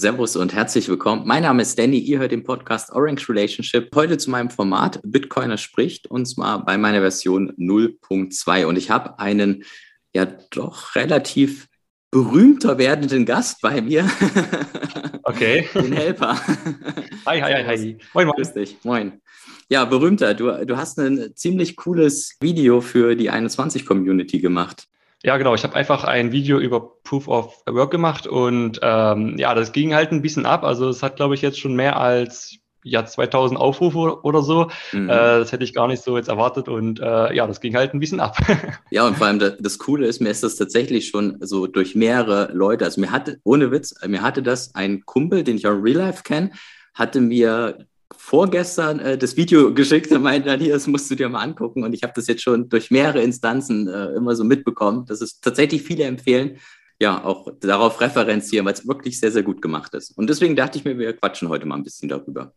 Servus 0.00 0.34
und 0.34 0.54
herzlich 0.54 0.88
willkommen. 0.88 1.26
Mein 1.26 1.42
Name 1.42 1.60
ist 1.60 1.78
Danny, 1.78 1.98
ihr 1.98 2.20
hört 2.20 2.32
den 2.32 2.42
Podcast 2.42 2.90
Orange 2.90 3.28
Relationship. 3.28 3.94
Heute 3.94 4.16
zu 4.16 4.30
meinem 4.30 4.48
Format 4.48 4.98
Bitcoiner 5.04 5.58
spricht 5.58 6.06
und 6.06 6.24
zwar 6.24 6.64
bei 6.64 6.78
meiner 6.78 7.00
Version 7.00 7.52
0.2. 7.58 8.64
Und 8.64 8.76
ich 8.76 8.88
habe 8.90 9.18
einen 9.18 9.62
ja 10.14 10.24
doch 10.24 10.94
relativ 10.94 11.68
berühmter 12.10 12.78
werdenden 12.78 13.26
Gast 13.26 13.60
bei 13.60 13.82
mir. 13.82 14.10
Okay. 15.22 15.68
Den 15.74 15.92
Helper. 15.92 16.34
Hi, 17.26 17.40
hi, 17.40 17.52
hi, 17.52 17.64
hi. 17.64 17.98
Moin, 18.14 18.26
moin. 18.26 18.36
Grüß 18.36 18.52
dich. 18.54 18.78
Moin. 18.82 19.20
Ja, 19.68 19.84
berühmter, 19.84 20.34
du, 20.34 20.66
du 20.66 20.76
hast 20.76 20.98
ein 20.98 21.36
ziemlich 21.36 21.76
cooles 21.76 22.36
Video 22.40 22.80
für 22.80 23.14
die 23.14 23.30
21-Community 23.30 24.40
gemacht. 24.40 24.88
Ja, 25.22 25.36
genau. 25.36 25.54
Ich 25.54 25.64
habe 25.64 25.74
einfach 25.74 26.04
ein 26.04 26.32
Video 26.32 26.58
über 26.58 27.02
Proof 27.02 27.28
of 27.28 27.62
Work 27.66 27.90
gemacht 27.90 28.26
und 28.26 28.80
ähm, 28.82 29.36
ja, 29.36 29.54
das 29.54 29.72
ging 29.72 29.94
halt 29.94 30.12
ein 30.12 30.22
bisschen 30.22 30.46
ab. 30.46 30.64
Also 30.64 30.88
es 30.88 31.02
hat, 31.02 31.16
glaube 31.16 31.34
ich, 31.34 31.42
jetzt 31.42 31.60
schon 31.60 31.74
mehr 31.74 31.98
als 31.98 32.56
ja 32.82 33.04
2000 33.04 33.60
Aufrufe 33.60 34.24
oder 34.24 34.42
so. 34.42 34.70
Mhm. 34.92 35.10
Äh, 35.10 35.40
das 35.40 35.52
hätte 35.52 35.64
ich 35.64 35.74
gar 35.74 35.88
nicht 35.88 36.02
so 36.02 36.16
jetzt 36.16 36.28
erwartet 36.28 36.68
und 36.68 37.00
äh, 37.00 37.34
ja, 37.34 37.46
das 37.46 37.60
ging 37.60 37.76
halt 37.76 37.92
ein 37.92 38.00
bisschen 38.00 38.20
ab. 38.20 38.38
ja, 38.90 39.06
und 39.06 39.18
vor 39.18 39.26
allem 39.26 39.38
das, 39.38 39.56
das, 39.58 39.78
Coole 39.78 40.06
ist, 40.06 40.20
mir 40.20 40.30
ist 40.30 40.42
das 40.42 40.56
tatsächlich 40.56 41.08
schon 41.08 41.36
so 41.40 41.66
durch 41.66 41.94
mehrere 41.94 42.50
Leute, 42.52 42.86
also 42.86 43.00
mir 43.00 43.10
hatte, 43.10 43.38
ohne 43.44 43.70
Witz, 43.70 43.94
mir 44.06 44.22
hatte 44.22 44.42
das 44.42 44.74
ein 44.74 45.04
Kumpel, 45.04 45.44
den 45.44 45.56
ich 45.56 45.66
auch 45.66 45.72
in 45.72 45.82
Real 45.82 45.98
Life 45.98 46.22
kenne, 46.22 46.52
hatte 46.94 47.20
mir 47.20 47.86
vorgestern 48.20 49.00
äh, 49.00 49.18
das 49.18 49.36
Video 49.36 49.72
geschickt 49.74 50.12
und 50.12 50.22
meinte 50.22 50.48
dann, 50.48 50.60
hier, 50.60 50.74
das 50.74 50.86
musst 50.86 51.10
du 51.10 51.14
dir 51.14 51.28
mal 51.28 51.40
angucken. 51.40 51.82
Und 51.82 51.94
ich 51.94 52.02
habe 52.02 52.12
das 52.14 52.26
jetzt 52.26 52.42
schon 52.42 52.68
durch 52.68 52.90
mehrere 52.90 53.22
Instanzen 53.22 53.88
äh, 53.88 54.08
immer 54.14 54.36
so 54.36 54.44
mitbekommen, 54.44 55.06
dass 55.06 55.20
es 55.20 55.40
tatsächlich 55.40 55.82
viele 55.82 56.04
empfehlen, 56.04 56.58
ja, 57.00 57.24
auch 57.24 57.48
darauf 57.60 58.00
referenzieren, 58.00 58.66
weil 58.66 58.74
es 58.74 58.86
wirklich 58.86 59.18
sehr, 59.18 59.32
sehr 59.32 59.42
gut 59.42 59.62
gemacht 59.62 59.94
ist. 59.94 60.16
Und 60.18 60.28
deswegen 60.28 60.54
dachte 60.54 60.78
ich 60.78 60.84
mir, 60.84 60.98
wir 60.98 61.14
quatschen 61.14 61.48
heute 61.48 61.66
mal 61.66 61.76
ein 61.76 61.82
bisschen 61.82 62.10
darüber. 62.10 62.52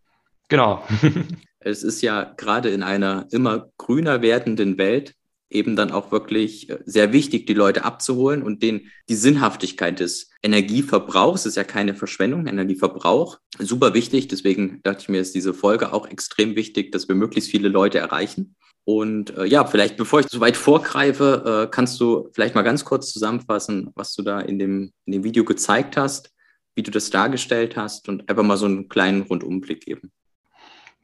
Genau. 0.49 0.83
es 1.59 1.81
ist 1.83 2.01
ja 2.01 2.33
gerade 2.35 2.69
in 2.69 2.83
einer 2.83 3.25
immer 3.31 3.69
grüner 3.77 4.21
werdenden 4.21 4.77
Welt 4.77 5.15
eben 5.53 5.75
dann 5.75 5.91
auch 5.91 6.11
wirklich 6.11 6.69
äh, 6.69 6.79
sehr 6.85 7.13
wichtig, 7.13 7.45
die 7.45 7.53
Leute 7.53 7.85
abzuholen 7.85 8.43
und 8.43 8.63
denen 8.63 8.91
die 9.09 9.15
Sinnhaftigkeit 9.15 9.99
des 9.99 10.29
Energieverbrauchs, 10.41 11.45
ist 11.45 11.55
ja 11.55 11.63
keine 11.63 11.95
Verschwendung, 11.95 12.47
Energieverbrauch, 12.47 13.39
super 13.59 13.93
wichtig. 13.93 14.27
Deswegen 14.27 14.81
dachte 14.83 15.01
ich 15.03 15.09
mir, 15.09 15.21
ist 15.21 15.35
diese 15.35 15.53
Folge 15.53 15.93
auch 15.93 16.07
extrem 16.07 16.55
wichtig, 16.55 16.91
dass 16.91 17.07
wir 17.07 17.15
möglichst 17.15 17.49
viele 17.49 17.69
Leute 17.69 17.99
erreichen. 17.99 18.55
Und 18.85 19.37
äh, 19.37 19.45
ja, 19.45 19.65
vielleicht 19.65 19.95
bevor 19.95 20.19
ich 20.19 20.27
so 20.27 20.41
weit 20.41 20.57
vorgreife, 20.57 21.65
äh, 21.65 21.71
kannst 21.71 21.99
du 22.01 22.29
vielleicht 22.33 22.55
mal 22.55 22.63
ganz 22.63 22.83
kurz 22.83 23.11
zusammenfassen, 23.13 23.91
was 23.95 24.13
du 24.13 24.23
da 24.23 24.41
in 24.41 24.59
dem, 24.59 24.91
in 25.05 25.13
dem 25.13 25.23
Video 25.23 25.45
gezeigt 25.45 25.95
hast, 25.95 26.33
wie 26.75 26.83
du 26.83 26.91
das 26.91 27.09
dargestellt 27.09 27.77
hast 27.77 28.09
und 28.09 28.29
einfach 28.29 28.43
mal 28.43 28.57
so 28.57 28.65
einen 28.65 28.89
kleinen 28.89 29.21
Rundumblick 29.21 29.85
geben. 29.85 30.11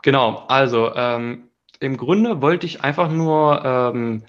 Genau, 0.02 0.46
also 0.48 0.94
ähm, 0.96 1.50
im 1.80 1.98
Grunde 1.98 2.42
wollte 2.42 2.66
ich 2.66 2.82
einfach 2.84 3.12
nur 3.12 3.64
ähm, 3.64 4.24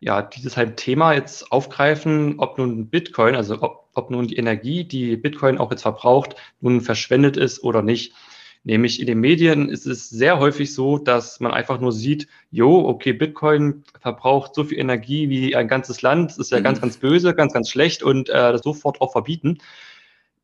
ja, 0.00 0.22
dieses 0.22 0.56
halt 0.56 0.78
Thema 0.78 1.12
jetzt 1.12 1.52
aufgreifen, 1.52 2.38
ob 2.38 2.58
nun 2.58 2.88
Bitcoin, 2.88 3.34
also 3.34 3.60
ob, 3.60 3.88
ob 3.94 4.10
nun 4.10 4.26
die 4.26 4.36
Energie, 4.36 4.84
die 4.84 5.16
Bitcoin 5.16 5.58
auch 5.58 5.70
jetzt 5.70 5.82
verbraucht, 5.82 6.36
nun 6.60 6.80
verschwendet 6.80 7.36
ist 7.36 7.62
oder 7.62 7.82
nicht. 7.82 8.14
Nämlich 8.62 9.00
in 9.00 9.06
den 9.06 9.20
Medien 9.20 9.68
ist 9.70 9.86
es 9.86 10.10
sehr 10.10 10.38
häufig 10.38 10.74
so, 10.74 10.98
dass 10.98 11.40
man 11.40 11.52
einfach 11.52 11.80
nur 11.80 11.92
sieht, 11.92 12.28
jo, 12.50 12.86
okay, 12.86 13.12
Bitcoin 13.12 13.84
verbraucht 14.00 14.54
so 14.54 14.64
viel 14.64 14.78
Energie 14.78 15.30
wie 15.30 15.56
ein 15.56 15.68
ganzes 15.68 16.02
Land, 16.02 16.30
das 16.30 16.38
ist 16.38 16.50
ja 16.50 16.58
mhm. 16.58 16.64
ganz, 16.64 16.80
ganz 16.80 16.96
böse, 16.98 17.34
ganz, 17.34 17.52
ganz 17.52 17.70
schlecht 17.70 18.02
und 18.02 18.28
äh, 18.28 18.52
das 18.52 18.62
sofort 18.62 19.00
auch 19.00 19.12
verbieten. 19.12 19.58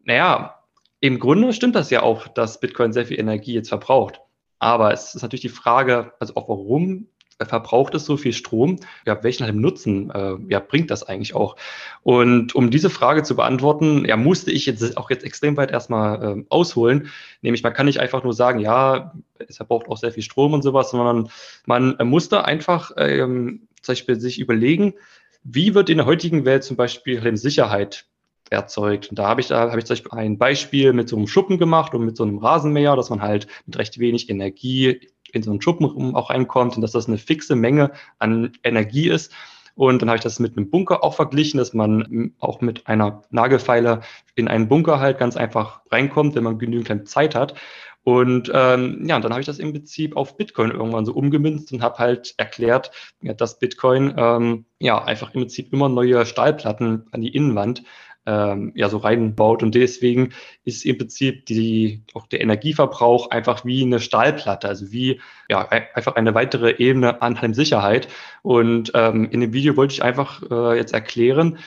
Naja, 0.05 0.62
im 1.00 1.19
Grunde 1.19 1.53
stimmt 1.53 1.75
das 1.75 1.91
ja 1.91 2.03
auch, 2.03 2.28
dass 2.28 2.61
Bitcoin 2.61 2.93
sehr 2.93 3.06
viel 3.06 3.21
Energie 3.21 3.55
jetzt 3.55 3.69
verbraucht. 3.69 4.21
Aber 4.59 4.93
es 4.93 5.15
ist 5.15 5.22
natürlich 5.22 5.43
die 5.43 5.49
Frage, 5.50 6.12
also 6.19 6.37
auch 6.37 6.49
warum 6.49 7.09
verbraucht 7.44 7.94
es 7.94 8.06
so 8.06 8.16
viel 8.16 8.32
Strom? 8.32 8.76
Ja, 9.04 9.22
welchen 9.22 9.60
Nutzen 9.60 10.10
äh, 10.10 10.36
ja, 10.48 10.60
bringt 10.60 10.91
das 10.91 11.02
eigentlich 11.02 11.34
auch? 11.34 11.56
Und 12.02 12.54
um 12.54 12.70
diese 12.70 12.91
Frage 12.91 13.22
zu 13.22 13.36
beantworten, 13.36 14.04
ja, 14.06 14.16
musste 14.16 14.50
ich 14.50 14.66
jetzt 14.66 14.97
auch 14.97 15.10
jetzt 15.10 15.24
extrem 15.24 15.56
weit 15.56 15.70
erstmal 15.70 16.38
äh, 16.38 16.44
ausholen. 16.48 17.10
Nämlich, 17.42 17.62
man 17.62 17.74
kann 17.74 17.86
nicht 17.86 18.00
einfach 18.00 18.24
nur 18.24 18.32
sagen, 18.32 18.60
ja, 18.60 19.12
es 19.38 19.56
verbraucht 19.56 19.88
auch 19.88 19.98
sehr 19.98 20.12
viel 20.12 20.22
Strom 20.22 20.54
und 20.54 20.62
sowas, 20.62 20.91
sondern 20.91 21.28
man 21.66 21.97
musste 22.04 22.44
einfach 22.44 22.92
ähm, 22.97 23.68
zum 23.82 23.92
Beispiel 23.92 24.18
sich 24.18 24.38
überlegen, 24.38 24.94
wie 25.42 25.74
wird 25.74 25.91
in 25.91 25.98
der 25.98 26.06
heutigen 26.06 26.44
Welt 26.44 26.64
zum 26.64 26.76
Beispiel 26.76 27.36
Sicherheit 27.36 28.06
erzeugt. 28.50 29.10
Und 29.10 29.18
da 29.18 29.28
habe 29.28 29.41
ich, 29.41 29.48
da 29.48 29.70
habe 29.70 29.78
ich 29.78 29.84
zum 29.84 29.94
Beispiel 29.94 30.12
ein 30.12 30.38
Beispiel 30.38 30.92
mit 30.92 31.08
so 31.08 31.16
einem 31.16 31.26
Schuppen 31.26 31.58
gemacht 31.58 31.94
und 31.94 32.04
mit 32.04 32.16
so 32.16 32.24
einem 32.24 32.38
Rasenmäher, 32.38 32.97
dass 32.97 33.10
man 33.10 33.22
halt 33.22 33.47
mit 33.66 33.78
recht 33.78 33.98
wenig 33.98 34.28
Energie 34.28 35.00
in 35.32 35.42
so 35.42 35.50
einen 35.50 35.62
Schuppen 35.62 36.14
auch 36.14 36.31
reinkommt 36.31 36.76
und 36.76 36.82
dass 36.82 36.92
das 36.92 37.09
eine 37.09 37.19
fixe 37.19 37.56
Menge 37.56 37.92
an 38.19 38.53
Energie 38.62 39.09
ist. 39.09 39.32
Und 39.75 40.00
dann 40.00 40.09
habe 40.09 40.16
ich 40.16 40.22
das 40.22 40.38
mit 40.38 40.56
einem 40.56 40.70
Bunker 40.70 41.04
auch 41.04 41.14
verglichen, 41.14 41.59
dass 41.59 41.75
man 41.75 42.32
auch 42.38 42.62
mit 42.62 42.87
einer 42.87 43.22
Nagelfeile 43.31 44.00
in 44.34 44.48
einen 44.48 44.69
Bunker 44.69 45.00
halt 45.00 45.19
ganz 45.19 45.36
einfach 45.36 45.82
reinkommt, 45.91 46.34
wenn 46.34 46.44
man 46.44 46.59
genügend 46.59 47.09
Zeit 47.09 47.34
hat. 47.34 47.54
Und 48.03 48.50
ähm, 48.54 49.04
ja, 49.04 49.16
und 49.16 49.25
dann 49.25 49.32
habe 49.32 49.41
ich 49.41 49.47
das 49.47 49.59
im 49.59 49.72
Prinzip 49.72 50.16
auf 50.16 50.36
Bitcoin 50.36 50.70
irgendwann 50.70 51.04
so 51.04 51.12
umgemünzt 51.12 51.72
und 51.72 51.82
habe 51.82 51.98
halt 51.98 52.34
erklärt, 52.36 52.92
ja, 53.20 53.34
dass 53.34 53.59
Bitcoin 53.59 54.15
ähm, 54.16 54.65
ja 54.78 55.04
einfach 55.04 55.34
im 55.34 55.41
Prinzip 55.41 55.72
immer 55.72 55.88
neue 55.88 56.25
Stahlplatten 56.25 57.09
an 57.10 57.20
die 57.20 57.34
Innenwand 57.34 57.82
ähm, 58.26 58.72
ja 58.75 58.88
so 58.88 58.98
reinbaut. 58.98 59.62
Und 59.62 59.75
deswegen 59.75 60.32
ist 60.64 60.84
im 60.84 60.98
Prinzip 60.98 61.47
die, 61.47 62.03
auch 62.14 62.26
der 62.26 62.41
Energieverbrauch 62.41 63.31
einfach 63.31 63.64
wie 63.64 63.82
eine 63.82 64.00
Stahlplatte, 64.00 64.69
also 64.69 64.92
wie 64.92 65.20
ja, 65.48 65.66
einfach 65.69 66.16
eine 66.16 66.34
weitere 66.34 66.75
Ebene 66.78 67.22
an 67.22 67.41
Heimsicherheit. 67.41 68.09
Und 68.42 68.92
ähm, 68.94 69.28
in 69.31 69.41
dem 69.41 69.53
Video 69.53 69.76
wollte 69.76 69.94
ich 69.94 70.03
einfach 70.03 70.42
äh, 70.50 70.76
jetzt 70.76 70.92
erklären, 70.92 71.59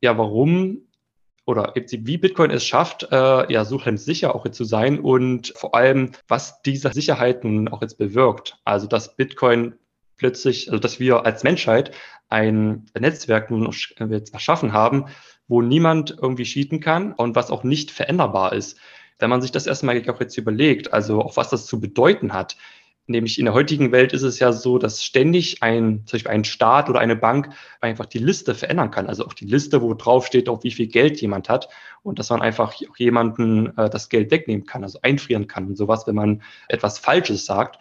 ja, 0.00 0.16
warum 0.18 0.82
oder 1.46 1.74
wie 1.74 2.18
Bitcoin 2.18 2.50
es 2.50 2.64
schafft, 2.64 3.08
äh, 3.10 3.52
ja, 3.52 3.64
so 3.64 3.80
sicher 3.96 4.34
auch 4.34 4.44
jetzt 4.44 4.56
zu 4.56 4.64
sein 4.64 5.00
und 5.00 5.52
vor 5.56 5.74
allem, 5.74 6.12
was 6.28 6.62
diese 6.62 6.92
Sicherheit 6.92 7.44
nun 7.44 7.68
auch 7.68 7.82
jetzt 7.82 7.98
bewirkt. 7.98 8.58
Also, 8.64 8.86
dass 8.86 9.16
Bitcoin 9.16 9.74
plötzlich, 10.16 10.70
also 10.70 10.78
dass 10.78 11.00
wir 11.00 11.26
als 11.26 11.42
Menschheit 11.42 11.92
ein 12.28 12.86
Netzwerk 12.96 13.50
nun 13.50 13.74
jetzt 14.10 14.32
erschaffen 14.32 14.72
haben, 14.72 15.06
wo 15.50 15.62
niemand 15.62 16.16
irgendwie 16.22 16.44
cheaten 16.44 16.78
kann 16.78 17.12
und 17.12 17.34
was 17.34 17.50
auch 17.50 17.64
nicht 17.64 17.90
veränderbar 17.90 18.52
ist. 18.52 18.78
Wenn 19.18 19.30
man 19.30 19.42
sich 19.42 19.50
das 19.50 19.66
erstmal 19.66 20.00
auch 20.08 20.20
jetzt 20.20 20.38
überlegt, 20.38 20.92
also 20.92 21.20
auch 21.20 21.36
was 21.36 21.50
das 21.50 21.66
zu 21.66 21.80
bedeuten 21.80 22.32
hat, 22.32 22.56
nämlich 23.08 23.36
in 23.36 23.46
der 23.46 23.54
heutigen 23.54 23.90
Welt 23.90 24.12
ist 24.12 24.22
es 24.22 24.38
ja 24.38 24.52
so, 24.52 24.78
dass 24.78 25.02
ständig 25.02 25.60
ein, 25.60 26.06
zum 26.06 26.18
Beispiel 26.18 26.30
ein 26.30 26.44
Staat 26.44 26.88
oder 26.88 27.00
eine 27.00 27.16
Bank 27.16 27.50
einfach 27.80 28.06
die 28.06 28.18
Liste 28.18 28.54
verändern 28.54 28.92
kann. 28.92 29.08
Also 29.08 29.26
auch 29.26 29.34
die 29.34 29.44
Liste, 29.44 29.82
wo 29.82 29.92
drauf 29.94 30.24
steht, 30.24 30.48
auf 30.48 30.62
wie 30.62 30.70
viel 30.70 30.86
Geld 30.86 31.20
jemand 31.20 31.48
hat 31.48 31.68
und 32.04 32.20
dass 32.20 32.30
man 32.30 32.42
einfach 32.42 32.72
auch 32.88 32.96
jemanden 32.96 33.76
äh, 33.76 33.90
das 33.90 34.08
Geld 34.08 34.30
wegnehmen 34.30 34.66
kann, 34.66 34.84
also 34.84 35.00
einfrieren 35.02 35.48
kann 35.48 35.66
und 35.66 35.76
sowas, 35.76 36.06
wenn 36.06 36.14
man 36.14 36.42
etwas 36.68 37.00
Falsches 37.00 37.44
sagt. 37.44 37.80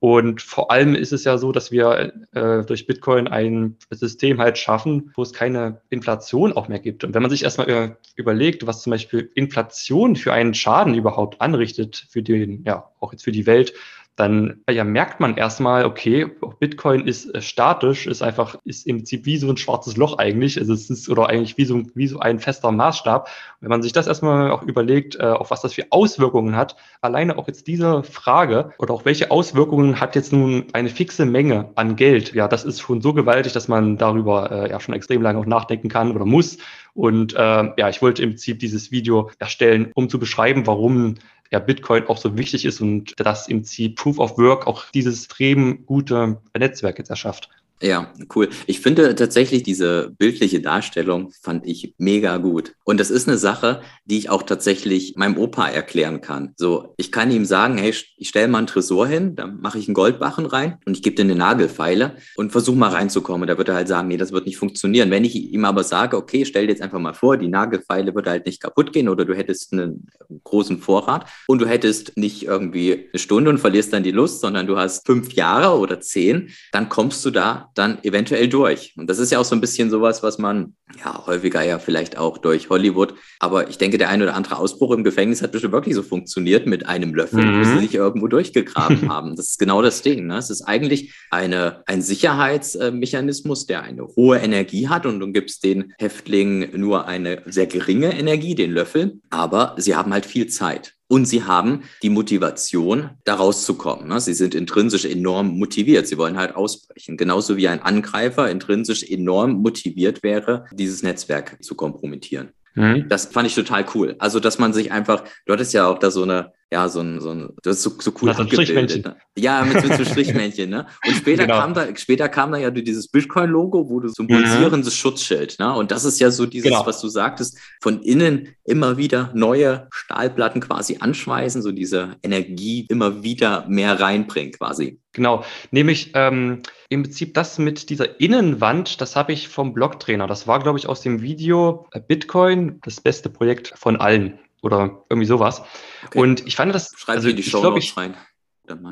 Und 0.00 0.42
vor 0.42 0.70
allem 0.70 0.94
ist 0.94 1.12
es 1.12 1.24
ja 1.24 1.38
so, 1.38 1.50
dass 1.50 1.72
wir 1.72 2.12
äh, 2.32 2.64
durch 2.64 2.86
Bitcoin 2.86 3.26
ein 3.26 3.76
System 3.90 4.40
halt 4.40 4.56
schaffen, 4.56 5.12
wo 5.16 5.22
es 5.22 5.32
keine 5.32 5.80
Inflation 5.90 6.52
auch 6.52 6.68
mehr 6.68 6.78
gibt. 6.78 7.02
Und 7.02 7.14
wenn 7.14 7.22
man 7.22 7.32
sich 7.32 7.42
erstmal 7.42 7.96
überlegt, 8.14 8.66
was 8.66 8.82
zum 8.82 8.92
Beispiel 8.92 9.28
Inflation 9.34 10.14
für 10.14 10.32
einen 10.32 10.54
Schaden 10.54 10.94
überhaupt 10.94 11.40
anrichtet, 11.40 12.06
für 12.08 12.22
den, 12.22 12.62
ja, 12.64 12.90
auch 13.00 13.10
jetzt 13.12 13.24
für 13.24 13.32
die 13.32 13.46
Welt, 13.46 13.74
dann 14.18 14.62
ja, 14.68 14.82
merkt 14.82 15.20
man 15.20 15.36
erstmal, 15.36 15.84
okay, 15.84 16.26
Bitcoin 16.58 17.06
ist 17.06 17.32
äh, 17.34 17.40
statisch, 17.40 18.08
ist 18.08 18.20
einfach, 18.20 18.56
ist 18.64 18.84
im 18.86 18.96
Prinzip 18.96 19.26
wie 19.26 19.36
so 19.36 19.48
ein 19.48 19.56
schwarzes 19.56 19.96
Loch 19.96 20.18
eigentlich. 20.18 20.58
Also 20.58 20.72
es 20.72 20.90
ist 20.90 21.08
oder 21.08 21.28
eigentlich 21.28 21.56
wie 21.56 21.64
so, 21.64 21.82
wie 21.94 22.08
so 22.08 22.18
ein 22.18 22.40
fester 22.40 22.72
Maßstab. 22.72 23.28
wenn 23.60 23.70
man 23.70 23.82
sich 23.82 23.92
das 23.92 24.08
erstmal 24.08 24.50
auch 24.50 24.62
überlegt, 24.64 25.14
äh, 25.16 25.22
auf 25.22 25.52
was 25.52 25.60
das 25.60 25.74
für 25.74 25.86
Auswirkungen 25.90 26.56
hat, 26.56 26.74
alleine 27.00 27.38
auch 27.38 27.46
jetzt 27.46 27.68
diese 27.68 28.02
Frage 28.02 28.72
oder 28.78 28.92
auch 28.92 29.04
welche 29.04 29.30
Auswirkungen 29.30 30.00
hat 30.00 30.16
jetzt 30.16 30.32
nun 30.32 30.66
eine 30.72 30.88
fixe 30.88 31.24
Menge 31.24 31.70
an 31.76 31.94
Geld? 31.94 32.34
Ja, 32.34 32.48
das 32.48 32.64
ist 32.64 32.80
schon 32.80 33.00
so 33.00 33.14
gewaltig, 33.14 33.52
dass 33.52 33.68
man 33.68 33.98
darüber 33.98 34.50
äh, 34.50 34.70
ja 34.70 34.80
schon 34.80 34.94
extrem 34.94 35.22
lange 35.22 35.38
auch 35.38 35.46
nachdenken 35.46 35.88
kann 35.88 36.10
oder 36.10 36.24
muss. 36.24 36.58
Und 36.94 37.34
äh, 37.34 37.38
ja, 37.76 37.88
ich 37.88 38.02
wollte 38.02 38.24
im 38.24 38.30
Prinzip 38.30 38.58
dieses 38.58 38.90
Video 38.90 39.30
erstellen, 39.38 39.92
um 39.94 40.08
zu 40.08 40.18
beschreiben, 40.18 40.66
warum 40.66 41.14
ja, 41.50 41.58
Bitcoin 41.58 42.06
auch 42.06 42.18
so 42.18 42.36
wichtig 42.36 42.64
ist 42.64 42.80
und 42.80 43.14
dass 43.18 43.48
im 43.48 43.58
Prinzip 43.58 43.96
Proof 43.96 44.18
of 44.18 44.38
Work 44.38 44.66
auch 44.66 44.90
dieses 44.90 45.24
extrem 45.24 45.86
gute 45.86 46.40
Netzwerk 46.56 46.98
jetzt 46.98 47.10
erschafft. 47.10 47.48
Ja, 47.80 48.12
cool. 48.34 48.48
Ich 48.66 48.80
finde 48.80 49.14
tatsächlich 49.14 49.62
diese 49.62 50.12
bildliche 50.18 50.60
Darstellung 50.60 51.30
fand 51.42 51.64
ich 51.64 51.94
mega 51.96 52.36
gut. 52.38 52.74
Und 52.82 52.98
das 52.98 53.10
ist 53.10 53.28
eine 53.28 53.38
Sache, 53.38 53.82
die 54.04 54.18
ich 54.18 54.30
auch 54.30 54.42
tatsächlich 54.42 55.14
meinem 55.16 55.38
Opa 55.38 55.68
erklären 55.68 56.20
kann. 56.20 56.54
So, 56.56 56.94
ich 56.96 57.12
kann 57.12 57.30
ihm 57.30 57.44
sagen, 57.44 57.78
hey, 57.78 57.94
ich 58.16 58.28
stelle 58.28 58.48
mal 58.48 58.58
einen 58.58 58.66
Tresor 58.66 59.06
hin, 59.06 59.36
dann 59.36 59.60
mache 59.60 59.78
ich 59.78 59.86
einen 59.86 59.94
Goldbarren 59.94 60.46
rein 60.46 60.78
und 60.86 60.96
ich 60.96 61.04
gebe 61.04 61.14
dir 61.14 61.22
eine 61.22 61.36
Nagelfeile 61.36 62.16
und 62.36 62.50
versuche 62.50 62.76
mal 62.76 62.90
reinzukommen. 62.90 63.46
Da 63.46 63.56
wird 63.58 63.68
er 63.68 63.76
halt 63.76 63.86
sagen, 63.86 64.08
nee, 64.08 64.16
das 64.16 64.32
wird 64.32 64.46
nicht 64.46 64.56
funktionieren. 64.56 65.12
Wenn 65.12 65.24
ich 65.24 65.36
ihm 65.36 65.64
aber 65.64 65.84
sage, 65.84 66.16
okay, 66.16 66.44
stell 66.44 66.66
dir 66.66 66.72
jetzt 66.72 66.82
einfach 66.82 66.98
mal 66.98 67.14
vor, 67.14 67.36
die 67.36 67.48
Nagelfeile 67.48 68.12
würde 68.12 68.30
halt 68.30 68.46
nicht 68.46 68.60
kaputt 68.60 68.92
gehen 68.92 69.08
oder 69.08 69.24
du 69.24 69.36
hättest 69.36 69.72
einen 69.72 70.08
großen 70.42 70.78
Vorrat 70.78 71.26
und 71.46 71.60
du 71.60 71.66
hättest 71.66 72.16
nicht 72.16 72.44
irgendwie 72.44 73.08
eine 73.12 73.20
Stunde 73.20 73.50
und 73.50 73.58
verlierst 73.58 73.92
dann 73.92 74.02
die 74.02 74.10
Lust, 74.10 74.40
sondern 74.40 74.66
du 74.66 74.76
hast 74.76 75.06
fünf 75.06 75.32
Jahre 75.32 75.78
oder 75.78 76.00
zehn, 76.00 76.50
dann 76.72 76.88
kommst 76.88 77.24
du 77.24 77.30
da 77.30 77.67
dann 77.78 78.02
eventuell 78.02 78.48
durch. 78.48 78.94
Und 78.96 79.08
das 79.08 79.18
ist 79.18 79.32
ja 79.32 79.38
auch 79.38 79.44
so 79.44 79.54
ein 79.54 79.60
bisschen 79.60 79.90
sowas, 79.90 80.22
was 80.22 80.38
man 80.38 80.74
ja 81.02 81.26
häufiger 81.26 81.62
ja 81.62 81.78
vielleicht 81.78 82.18
auch 82.18 82.38
durch 82.38 82.70
Hollywood, 82.70 83.14
aber 83.38 83.68
ich 83.68 83.78
denke, 83.78 83.98
der 83.98 84.08
ein 84.08 84.22
oder 84.22 84.34
andere 84.34 84.58
Ausbruch 84.58 84.92
im 84.92 85.04
Gefängnis 85.04 85.42
hat 85.42 85.52
bestimmt 85.52 85.72
wirklich 85.72 85.94
so 85.94 86.02
funktioniert 86.02 86.66
mit 86.66 86.86
einem 86.86 87.14
Löffel, 87.14 87.44
mhm. 87.44 87.60
wo 87.60 87.64
sie 87.64 87.78
sich 87.86 87.94
irgendwo 87.94 88.26
durchgegraben 88.26 89.08
haben. 89.08 89.36
Das 89.36 89.50
ist 89.50 89.58
genau 89.58 89.82
das 89.82 90.02
Ding. 90.02 90.26
Ne? 90.26 90.38
Es 90.38 90.50
ist 90.50 90.62
eigentlich 90.62 91.14
eine, 91.30 91.82
ein 91.86 92.02
Sicherheitsmechanismus, 92.02 93.66
der 93.66 93.82
eine 93.82 94.06
hohe 94.06 94.38
Energie 94.38 94.88
hat 94.88 95.06
und 95.06 95.20
du 95.20 95.30
gibst 95.30 95.64
den 95.64 95.92
Häftlingen 95.98 96.68
nur 96.78 97.06
eine 97.06 97.42
sehr 97.46 97.66
geringe 97.66 98.18
Energie, 98.18 98.54
den 98.54 98.72
Löffel, 98.72 99.20
aber 99.30 99.74
sie 99.78 99.94
haben 99.94 100.12
halt 100.12 100.26
viel 100.26 100.48
Zeit. 100.48 100.94
Und 101.08 101.24
sie 101.24 101.44
haben 101.44 101.84
die 102.02 102.10
Motivation, 102.10 103.10
da 103.24 103.34
rauszukommen. 103.34 104.08
Ne? 104.08 104.20
Sie 104.20 104.34
sind 104.34 104.54
intrinsisch 104.54 105.06
enorm 105.06 105.58
motiviert. 105.58 106.06
Sie 106.06 106.18
wollen 106.18 106.36
halt 106.36 106.54
ausbrechen. 106.54 107.16
Genauso 107.16 107.56
wie 107.56 107.66
ein 107.66 107.82
Angreifer 107.82 108.50
intrinsisch 108.50 109.02
enorm 109.02 109.54
motiviert 109.62 110.22
wäre, 110.22 110.66
dieses 110.72 111.02
Netzwerk 111.02 111.62
zu 111.62 111.74
kompromittieren. 111.74 112.50
Mhm. 112.74 113.08
Das 113.08 113.26
fand 113.26 113.46
ich 113.46 113.54
total 113.54 113.86
cool. 113.94 114.16
Also, 114.18 114.38
dass 114.38 114.58
man 114.58 114.74
sich 114.74 114.92
einfach, 114.92 115.24
du 115.46 115.52
hattest 115.54 115.72
ja 115.72 115.88
auch 115.88 115.98
da 115.98 116.10
so 116.10 116.22
eine, 116.22 116.52
ja, 116.70 116.88
so 116.88 117.00
ein, 117.00 117.20
so 117.20 117.30
ein, 117.30 117.48
das 117.62 117.78
ist 117.78 117.82
so, 117.82 117.92
so 117.98 118.12
cool 118.20 118.30
abgebildet. 118.30 119.04
Ne? 119.04 119.16
Ja, 119.38 119.64
mit, 119.64 119.82
mit 119.82 119.96
so 119.96 120.04
Strichmännchen, 120.04 120.68
ne? 120.68 120.86
Und 121.06 121.14
später 121.16 121.46
genau. 121.46 121.60
kam 121.60 121.72
da, 121.72 121.96
später 121.96 122.28
kam 122.28 122.52
da 122.52 122.58
ja 122.58 122.70
dieses 122.70 123.08
Bitcoin-Logo, 123.08 123.88
wo 123.88 124.00
du 124.00 124.08
symbolisierendes 124.08 124.92
mhm. 124.92 124.96
Schutzschild, 124.96 125.58
ne? 125.58 125.72
Und 125.74 125.90
das 125.90 126.04
ist 126.04 126.20
ja 126.20 126.30
so 126.30 126.44
dieses, 126.44 126.70
genau. 126.70 126.84
was 126.84 127.00
du 127.00 127.08
sagtest, 127.08 127.58
von 127.80 128.02
innen 128.02 128.54
immer 128.64 128.98
wieder 128.98 129.30
neue 129.34 129.88
Stahlplatten 129.90 130.60
quasi 130.60 130.98
anschweißen, 131.00 131.62
so 131.62 131.72
diese 131.72 132.16
Energie 132.22 132.86
immer 132.90 133.22
wieder 133.22 133.64
mehr 133.68 133.98
reinbringen 133.98 134.52
quasi. 134.52 135.00
Genau, 135.12 135.44
nämlich 135.70 136.12
ähm, 136.14 136.62
im 136.90 137.02
Prinzip 137.02 137.32
das 137.32 137.58
mit 137.58 137.88
dieser 137.88 138.20
Innenwand, 138.20 139.00
das 139.00 139.16
habe 139.16 139.32
ich 139.32 139.48
vom 139.48 139.72
Blocktrainer. 139.72 140.26
Das 140.26 140.46
war, 140.46 140.60
glaube 140.60 140.78
ich, 140.78 140.86
aus 140.86 141.00
dem 141.00 141.22
Video 141.22 141.88
Bitcoin, 142.08 142.78
das 142.82 143.00
beste 143.00 143.30
Projekt 143.30 143.72
von 143.74 143.96
allen 143.96 144.38
oder 144.62 145.04
irgendwie 145.08 145.26
sowas. 145.26 145.62
Okay. 146.06 146.18
Und 146.18 146.46
ich 146.46 146.56
fand 146.56 146.74
das. 146.74 146.92
Schreiben 146.96 147.18
also, 147.18 147.32
die 147.32 147.42
Show 147.42 147.76
ich, 147.76 147.90
ich, 147.90 147.96
rein. 147.96 148.16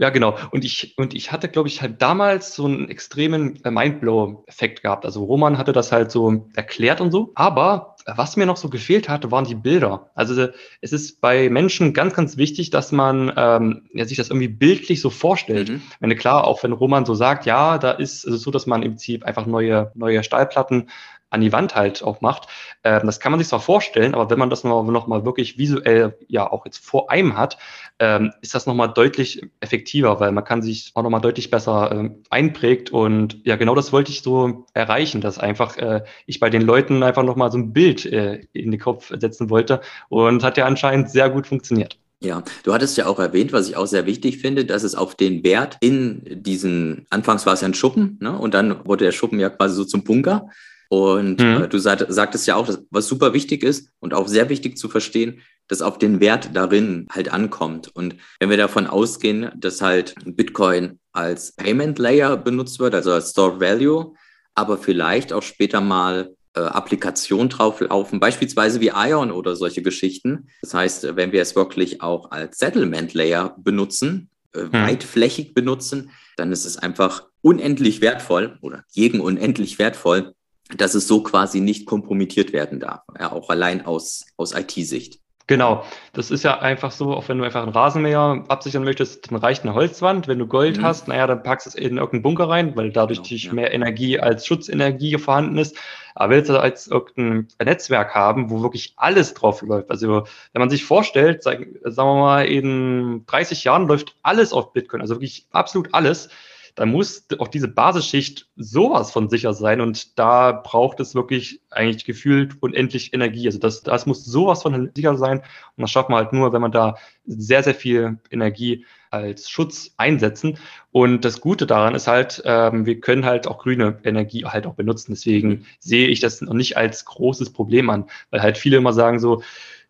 Ja, 0.00 0.10
genau. 0.10 0.36
Und 0.50 0.64
ich, 0.64 0.94
und 0.96 1.14
ich 1.14 1.32
hatte, 1.32 1.48
glaube 1.48 1.68
ich, 1.68 1.82
halt 1.82 2.00
damals 2.00 2.54
so 2.54 2.64
einen 2.64 2.88
extremen 2.88 3.62
äh, 3.64 3.70
Mindblow-Effekt 3.70 4.82
gehabt. 4.82 5.04
Also 5.04 5.24
Roman 5.24 5.58
hatte 5.58 5.72
das 5.72 5.92
halt 5.92 6.10
so 6.10 6.48
erklärt 6.54 7.00
und 7.00 7.10
so. 7.10 7.32
Aber 7.34 7.96
was 8.06 8.36
mir 8.36 8.46
noch 8.46 8.56
so 8.56 8.68
gefehlt 8.68 9.08
hatte, 9.08 9.30
waren 9.30 9.44
die 9.44 9.54
Bilder. 9.54 10.10
Also 10.14 10.48
es 10.80 10.92
ist 10.92 11.20
bei 11.20 11.50
Menschen 11.50 11.92
ganz, 11.92 12.14
ganz 12.14 12.36
wichtig, 12.36 12.70
dass 12.70 12.92
man 12.92 13.32
ähm, 13.36 13.88
ja, 13.92 14.04
sich 14.04 14.16
das 14.16 14.30
irgendwie 14.30 14.48
bildlich 14.48 15.00
so 15.00 15.10
vorstellt. 15.10 15.70
Mhm. 15.70 15.82
Wenn 16.00 16.16
klar, 16.16 16.46
auch 16.46 16.62
wenn 16.62 16.72
Roman 16.72 17.04
so 17.04 17.14
sagt, 17.14 17.46
ja, 17.46 17.78
da 17.78 17.90
ist 17.90 18.24
es 18.24 18.34
ist 18.34 18.42
so, 18.42 18.50
dass 18.50 18.66
man 18.66 18.82
im 18.82 18.92
Prinzip 18.92 19.24
einfach 19.24 19.46
neue, 19.46 19.90
neue 19.94 20.22
Stahlplatten 20.22 20.88
an 21.36 21.40
die 21.42 21.52
Wand 21.52 21.76
halt 21.76 22.02
auch 22.02 22.20
macht. 22.20 22.48
Ähm, 22.82 23.02
das 23.04 23.20
kann 23.20 23.30
man 23.30 23.38
sich 23.38 23.48
zwar 23.48 23.60
vorstellen, 23.60 24.14
aber 24.14 24.28
wenn 24.30 24.38
man 24.38 24.50
das 24.50 24.64
noch, 24.64 24.82
noch 24.82 25.06
mal 25.06 25.24
wirklich 25.24 25.58
visuell 25.58 26.18
ja 26.26 26.50
auch 26.50 26.66
jetzt 26.66 26.84
vor 26.84 27.10
einem 27.10 27.36
hat, 27.36 27.58
ähm, 27.98 28.32
ist 28.40 28.54
das 28.54 28.66
nochmal 28.66 28.92
deutlich 28.92 29.42
effektiver, 29.60 30.18
weil 30.18 30.32
man 30.32 30.44
kann 30.44 30.62
sich 30.62 30.90
auch 30.94 31.02
nochmal 31.02 31.20
deutlich 31.20 31.50
besser 31.50 31.92
ähm, 31.92 32.22
einprägt 32.30 32.90
und 32.90 33.38
ja, 33.46 33.56
genau 33.56 33.74
das 33.74 33.92
wollte 33.92 34.10
ich 34.10 34.22
so 34.22 34.66
erreichen, 34.74 35.20
dass 35.20 35.38
einfach 35.38 35.76
äh, 35.76 36.02
ich 36.26 36.40
bei 36.40 36.50
den 36.50 36.62
Leuten 36.62 37.02
einfach 37.02 37.22
nochmal 37.22 37.52
so 37.52 37.58
ein 37.58 37.72
Bild 37.72 38.04
äh, 38.06 38.40
in 38.52 38.70
den 38.70 38.80
Kopf 38.80 39.12
setzen 39.16 39.50
wollte 39.50 39.80
und 40.08 40.42
hat 40.42 40.56
ja 40.56 40.66
anscheinend 40.66 41.10
sehr 41.10 41.30
gut 41.30 41.46
funktioniert. 41.46 41.98
Ja, 42.20 42.42
du 42.64 42.72
hattest 42.72 42.96
ja 42.96 43.06
auch 43.06 43.18
erwähnt, 43.18 43.52
was 43.52 43.68
ich 43.68 43.76
auch 43.76 43.86
sehr 43.86 44.06
wichtig 44.06 44.38
finde, 44.38 44.64
dass 44.64 44.84
es 44.84 44.94
auf 44.94 45.14
den 45.14 45.44
Wert 45.44 45.76
in 45.80 46.22
diesen, 46.42 47.06
anfangs 47.10 47.44
war 47.44 47.52
es 47.52 47.60
ja 47.60 47.68
ein 47.68 47.74
Schuppen, 47.74 48.18
ne? 48.22 48.36
und 48.38 48.54
dann 48.54 48.86
wurde 48.86 49.04
der 49.04 49.12
Schuppen 49.12 49.38
ja 49.38 49.50
quasi 49.50 49.74
so 49.74 49.84
zum 49.84 50.02
Bunker. 50.02 50.48
Und 50.88 51.40
mhm. 51.40 51.64
äh, 51.64 51.68
du 51.68 51.78
sagt, 51.78 52.04
sagtest 52.08 52.46
ja 52.46 52.56
auch, 52.56 52.66
dass, 52.66 52.82
was 52.90 53.08
super 53.08 53.32
wichtig 53.32 53.62
ist 53.62 53.90
und 54.00 54.14
auch 54.14 54.28
sehr 54.28 54.48
wichtig 54.48 54.78
zu 54.78 54.88
verstehen, 54.88 55.42
dass 55.68 55.82
auf 55.82 55.98
den 55.98 56.20
Wert 56.20 56.50
darin 56.54 57.06
halt 57.10 57.32
ankommt. 57.32 57.88
Und 57.94 58.16
wenn 58.38 58.50
wir 58.50 58.56
davon 58.56 58.86
ausgehen, 58.86 59.50
dass 59.56 59.82
halt 59.82 60.14
Bitcoin 60.24 60.98
als 61.12 61.52
Payment 61.52 61.98
Layer 61.98 62.36
benutzt 62.36 62.78
wird, 62.78 62.94
also 62.94 63.12
als 63.12 63.30
Stored 63.30 63.60
Value, 63.60 64.14
aber 64.54 64.78
vielleicht 64.78 65.32
auch 65.32 65.42
später 65.42 65.80
mal 65.80 66.34
äh, 66.54 66.60
Applikationen 66.60 67.48
drauflaufen, 67.48 68.20
beispielsweise 68.20 68.80
wie 68.80 68.92
Ion 68.94 69.32
oder 69.32 69.56
solche 69.56 69.82
Geschichten. 69.82 70.48
Das 70.62 70.72
heißt, 70.72 71.16
wenn 71.16 71.32
wir 71.32 71.42
es 71.42 71.56
wirklich 71.56 72.00
auch 72.00 72.30
als 72.30 72.58
Settlement 72.58 73.12
Layer 73.12 73.56
benutzen, 73.58 74.30
äh, 74.54 74.62
mhm. 74.62 74.72
weitflächig 74.72 75.52
benutzen, 75.52 76.10
dann 76.36 76.52
ist 76.52 76.64
es 76.64 76.78
einfach 76.78 77.24
unendlich 77.42 78.00
wertvoll 78.00 78.58
oder 78.60 78.84
gegen 78.94 79.20
unendlich 79.20 79.78
wertvoll, 79.78 80.34
dass 80.76 80.94
es 80.94 81.06
so 81.06 81.22
quasi 81.22 81.60
nicht 81.60 81.86
kompromittiert 81.86 82.52
werden 82.52 82.80
darf, 82.80 83.02
ja, 83.18 83.32
auch 83.32 83.50
allein 83.50 83.86
aus, 83.86 84.26
aus 84.36 84.52
IT-Sicht. 84.54 85.20
Genau, 85.48 85.84
das 86.12 86.32
ist 86.32 86.42
ja 86.42 86.58
einfach 86.58 86.90
so, 86.90 87.14
auch 87.14 87.28
wenn 87.28 87.38
du 87.38 87.44
einfach 87.44 87.62
einen 87.62 87.70
Rasenmäher 87.70 88.44
absichern 88.48 88.82
möchtest, 88.82 89.30
dann 89.30 89.38
reicht 89.38 89.62
eine 89.62 89.74
Holzwand. 89.74 90.26
Wenn 90.26 90.40
du 90.40 90.48
Gold 90.48 90.78
mhm. 90.78 90.82
hast, 90.82 91.06
naja, 91.06 91.28
dann 91.28 91.44
packst 91.44 91.66
du 91.66 91.70
es 91.70 91.74
in 91.76 91.98
irgendeinen 91.98 92.22
Bunker 92.22 92.48
rein, 92.48 92.74
weil 92.74 92.90
dadurch 92.90 93.22
genau, 93.22 93.40
ja. 93.40 93.52
mehr 93.52 93.72
Energie 93.72 94.18
als 94.18 94.44
Schutzenergie 94.44 95.16
vorhanden 95.18 95.56
ist. 95.58 95.76
Aber 96.16 96.34
willst 96.34 96.50
du 96.50 96.60
als 96.60 96.88
irgendein 96.88 97.46
Netzwerk 97.64 98.12
haben, 98.12 98.50
wo 98.50 98.62
wirklich 98.62 98.94
alles 98.96 99.34
drauf 99.34 99.62
läuft? 99.62 99.88
Also 99.88 100.24
wenn 100.52 100.60
man 100.60 100.70
sich 100.70 100.84
vorstellt, 100.84 101.44
sagen, 101.44 101.76
sagen 101.84 102.08
wir 102.08 102.20
mal, 102.20 102.46
in 102.46 103.24
30 103.26 103.62
Jahren 103.62 103.86
läuft 103.86 104.16
alles 104.24 104.52
auf 104.52 104.72
Bitcoin, 104.72 105.00
also 105.00 105.14
wirklich 105.14 105.46
absolut 105.52 105.94
alles, 105.94 106.28
da 106.76 106.84
muss 106.84 107.26
auch 107.38 107.48
diese 107.48 107.68
Basisschicht 107.68 108.48
sowas 108.56 109.10
von 109.10 109.30
sicher 109.30 109.54
sein 109.54 109.80
und 109.80 110.18
da 110.18 110.52
braucht 110.52 111.00
es 111.00 111.14
wirklich 111.14 111.60
eigentlich 111.70 112.04
gefühlt 112.04 112.62
unendlich 112.62 113.14
Energie. 113.14 113.46
Also 113.46 113.58
das, 113.58 113.82
das 113.82 114.04
muss 114.04 114.24
sowas 114.26 114.62
von 114.62 114.90
sicher 114.94 115.16
sein 115.16 115.38
und 115.38 115.82
das 115.82 115.90
schafft 115.90 116.10
man 116.10 116.22
halt 116.22 116.34
nur, 116.34 116.52
wenn 116.52 116.60
man 116.60 116.72
da 116.72 116.96
sehr, 117.24 117.62
sehr 117.62 117.74
viel 117.74 118.18
Energie 118.30 118.84
als 119.10 119.48
Schutz 119.48 119.94
einsetzen. 119.96 120.58
Und 120.92 121.24
das 121.24 121.40
Gute 121.40 121.66
daran 121.66 121.94
ist 121.94 122.08
halt, 122.08 122.42
ähm, 122.44 122.84
wir 122.84 123.00
können 123.00 123.24
halt 123.24 123.46
auch 123.46 123.58
grüne 123.58 123.98
Energie 124.04 124.44
halt 124.44 124.66
auch 124.66 124.74
benutzen. 124.74 125.12
Deswegen 125.12 125.48
mhm. 125.48 125.64
sehe 125.80 126.08
ich 126.08 126.20
das 126.20 126.42
noch 126.42 126.52
nicht 126.52 126.76
als 126.76 127.06
großes 127.06 127.54
Problem 127.54 127.88
an, 127.88 128.04
weil 128.30 128.42
halt 128.42 128.58
viele 128.58 128.76
immer 128.76 128.92
sagen 128.92 129.18
so, 129.18 129.42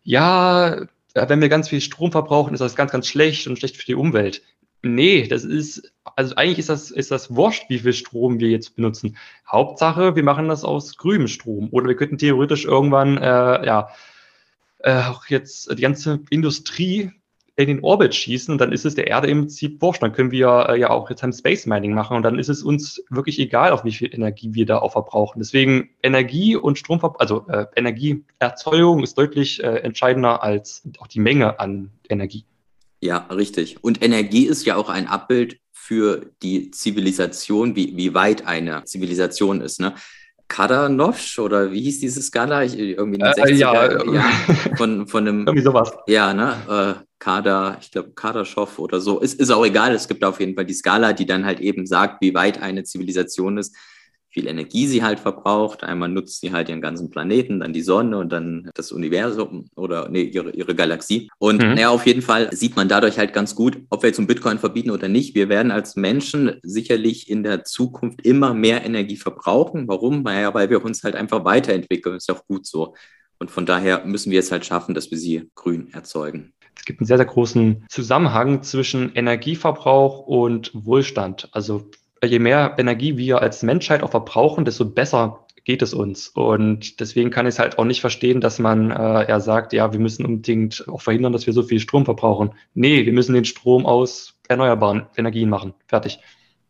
ja, 0.03 0.87
wenn 1.13 1.41
wir 1.41 1.49
ganz 1.49 1.67
viel 1.67 1.81
Strom 1.81 2.11
verbrauchen, 2.11 2.53
ist 2.53 2.61
das 2.61 2.75
ganz, 2.75 2.91
ganz 2.91 3.07
schlecht 3.07 3.47
und 3.47 3.57
schlecht 3.57 3.75
für 3.75 3.85
die 3.85 3.95
Umwelt. 3.95 4.41
Nee, 4.87 5.27
das 5.27 5.43
ist, 5.43 5.93
also 6.15 6.35
eigentlich 6.35 6.59
ist 6.59 6.69
das, 6.69 6.91
ist 6.91 7.11
das 7.11 7.35
wurscht, 7.35 7.69
wie 7.69 7.79
viel 7.79 7.93
Strom 7.93 8.39
wir 8.39 8.49
jetzt 8.49 8.75
benutzen. 8.75 9.17
Hauptsache, 9.51 10.15
wir 10.15 10.23
machen 10.23 10.47
das 10.47 10.63
aus 10.63 10.97
grünem 10.97 11.27
Strom. 11.27 11.69
Oder 11.71 11.87
wir 11.87 11.95
könnten 11.95 12.17
theoretisch 12.17 12.65
irgendwann, 12.65 13.17
äh, 13.17 13.65
ja, 13.65 13.89
äh, 14.79 15.03
auch 15.03 15.25
jetzt 15.27 15.71
die 15.77 15.81
ganze 15.81 16.21
Industrie 16.29 17.11
in 17.57 17.67
den 17.67 17.83
Orbit 17.83 18.13
schießen 18.13 18.51
und 18.51 18.61
dann 18.61 18.71
ist 18.71 18.85
es 18.85 18.93
der 18.93 19.07
Erde 19.07 19.27
im 19.27 19.41
Prinzip 19.41 19.81
wurscht. 19.81 20.03
Dann 20.03 20.13
können 20.13 20.29
wir 20.29 20.67
äh, 20.69 20.79
ja 20.79 20.91
auch 20.91 21.09
jetzt 21.09 21.23
ein 21.23 21.33
Space 21.33 21.65
Mining 21.65 21.93
machen 21.93 22.15
und 22.15 22.23
dann 22.23 22.37
ist 22.37 22.49
es 22.49 22.61
uns 22.61 23.03
wirklich 23.09 23.39
egal, 23.39 23.71
auf 23.71 23.83
wie 23.83 23.91
viel 23.91 24.13
Energie 24.13 24.53
wir 24.53 24.67
da 24.67 24.77
auch 24.77 24.91
verbrauchen. 24.91 25.39
Deswegen 25.39 25.89
Energie 26.03 26.55
und 26.55 26.77
Stromverbrauch, 26.77 27.19
also 27.19 27.47
äh, 27.47 27.65
Energieerzeugung 27.75 29.01
ist 29.01 29.17
deutlich 29.17 29.63
äh, 29.63 29.77
entscheidender 29.77 30.43
als 30.43 30.87
auch 30.99 31.07
die 31.07 31.19
Menge 31.19 31.59
an 31.59 31.89
Energie. 32.07 32.45
Ja, 33.01 33.17
richtig. 33.29 33.83
Und 33.83 34.03
Energie 34.03 34.45
ist 34.45 34.65
ja 34.65 34.75
auch 34.75 34.89
ein 34.89 35.07
Abbild 35.07 35.59
für 35.71 36.31
die 36.41 36.71
Zivilisation, 36.71 37.75
wie, 37.75 37.95
wie 37.95 38.13
weit 38.13 38.45
eine 38.45 38.83
Zivilisation 38.85 39.61
ist. 39.61 39.79
Ne? 39.79 39.93
Kadanov 40.47 41.37
oder 41.39 41.71
wie 41.71 41.81
hieß 41.81 41.99
diese 41.99 42.21
Skala? 42.21 42.63
Ich, 42.63 42.77
irgendwie 42.77 43.19
in 43.19 43.25
den 43.25 43.33
äh, 43.33 43.41
60er 43.41 43.55
ja, 43.55 44.13
ja, 44.13 44.23
von, 44.77 45.07
von 45.07 45.27
einem. 45.27 45.39
irgendwie 45.41 45.61
sowas. 45.61 45.91
Ja, 46.07 46.33
ne? 46.33 46.55
Äh, 46.69 47.03
Kader, 47.19 47.77
ich 47.81 47.91
glaube 47.91 48.11
Kaderschow 48.11 48.79
oder 48.79 49.01
so. 49.01 49.19
Ist, 49.19 49.39
ist 49.39 49.49
auch 49.49 49.65
egal. 49.65 49.93
Es 49.93 50.07
gibt 50.07 50.23
auf 50.23 50.39
jeden 50.39 50.55
Fall 50.55 50.65
die 50.65 50.73
Skala, 50.73 51.13
die 51.13 51.25
dann 51.25 51.45
halt 51.45 51.59
eben 51.59 51.85
sagt, 51.85 52.21
wie 52.21 52.33
weit 52.33 52.61
eine 52.61 52.83
Zivilisation 52.83 53.57
ist. 53.57 53.75
Viel 54.37 54.47
Energie 54.47 54.85
sie 54.85 55.01
halt 55.01 55.19
verbraucht. 55.19 55.83
Einmal 55.83 56.09
nutzt 56.09 56.41
sie 56.41 56.51
halt 56.51 56.69
ihren 56.69 56.79
ganzen 56.79 57.09
Planeten, 57.09 57.61
dann 57.61 57.73
die 57.73 57.81
Sonne 57.81 58.19
und 58.19 58.31
dann 58.31 58.69
das 58.75 58.91
Universum 58.91 59.65
oder 59.75 60.09
nee, 60.09 60.21
ihre, 60.21 60.51
ihre 60.51 60.75
Galaxie. 60.75 61.27
Und 61.39 61.63
mhm. 61.63 61.75
ja, 61.75 61.89
auf 61.89 62.05
jeden 62.05 62.21
Fall 62.21 62.55
sieht 62.55 62.75
man 62.75 62.87
dadurch 62.87 63.17
halt 63.17 63.33
ganz 63.33 63.55
gut, 63.55 63.79
ob 63.89 64.03
wir 64.03 64.09
jetzt 64.09 64.19
einen 64.19 64.27
Bitcoin 64.27 64.59
verbieten 64.59 64.91
oder 64.91 65.07
nicht. 65.07 65.33
Wir 65.33 65.49
werden 65.49 65.71
als 65.71 65.95
Menschen 65.95 66.59
sicherlich 66.61 67.31
in 67.31 67.41
der 67.41 67.63
Zukunft 67.63 68.23
immer 68.23 68.53
mehr 68.53 68.85
Energie 68.85 69.17
verbrauchen. 69.17 69.87
Warum? 69.87 70.21
Naja, 70.21 70.53
weil 70.53 70.69
wir 70.69 70.85
uns 70.85 71.03
halt 71.03 71.15
einfach 71.15 71.43
weiterentwickeln. 71.43 72.17
Ist 72.17 72.29
ja 72.29 72.35
auch 72.35 72.45
gut 72.45 72.67
so. 72.67 72.93
Und 73.39 73.49
von 73.49 73.65
daher 73.65 74.05
müssen 74.05 74.31
wir 74.31 74.39
es 74.39 74.51
halt 74.51 74.67
schaffen, 74.67 74.93
dass 74.93 75.09
wir 75.09 75.17
sie 75.17 75.49
grün 75.55 75.91
erzeugen. 75.93 76.53
Es 76.77 76.85
gibt 76.85 76.99
einen 76.99 77.07
sehr, 77.07 77.17
sehr 77.17 77.25
großen 77.25 77.85
Zusammenhang 77.89 78.61
zwischen 78.61 79.15
Energieverbrauch 79.15 80.27
und 80.27 80.69
Wohlstand. 80.75 81.49
Also 81.53 81.89
je 82.23 82.39
mehr 82.39 82.75
Energie 82.77 83.17
wir 83.17 83.41
als 83.41 83.63
Menschheit 83.63 84.03
auch 84.03 84.11
verbrauchen, 84.11 84.65
desto 84.65 84.85
besser 84.85 85.45
geht 85.67 85.81
es 85.81 85.93
uns. 85.93 86.29
Und 86.29 87.01
deswegen 87.01 87.29
kann 87.29 87.45
ich 87.45 87.55
es 87.55 87.59
halt 87.59 87.77
auch 87.77 87.83
nicht 87.83 87.99
verstehen, 87.99 88.39
dass 88.39 88.57
man 88.57 88.89
äh, 88.89 89.29
ja 89.29 89.39
sagt, 89.41 89.73
ja, 89.73 89.91
wir 89.91 89.99
müssen 89.99 90.25
unbedingt 90.25 90.87
auch 90.87 91.01
verhindern, 91.01 91.33
dass 91.33 91.45
wir 91.45 91.53
so 91.53 91.61
viel 91.61 91.81
Strom 91.81 92.05
verbrauchen. 92.05 92.53
Nee, 92.73 93.05
wir 93.05 93.11
müssen 93.11 93.33
den 93.33 93.43
Strom 93.43 93.85
aus 93.85 94.35
erneuerbaren 94.47 95.07
Energien 95.17 95.49
machen. 95.49 95.73
Fertig. 95.87 96.19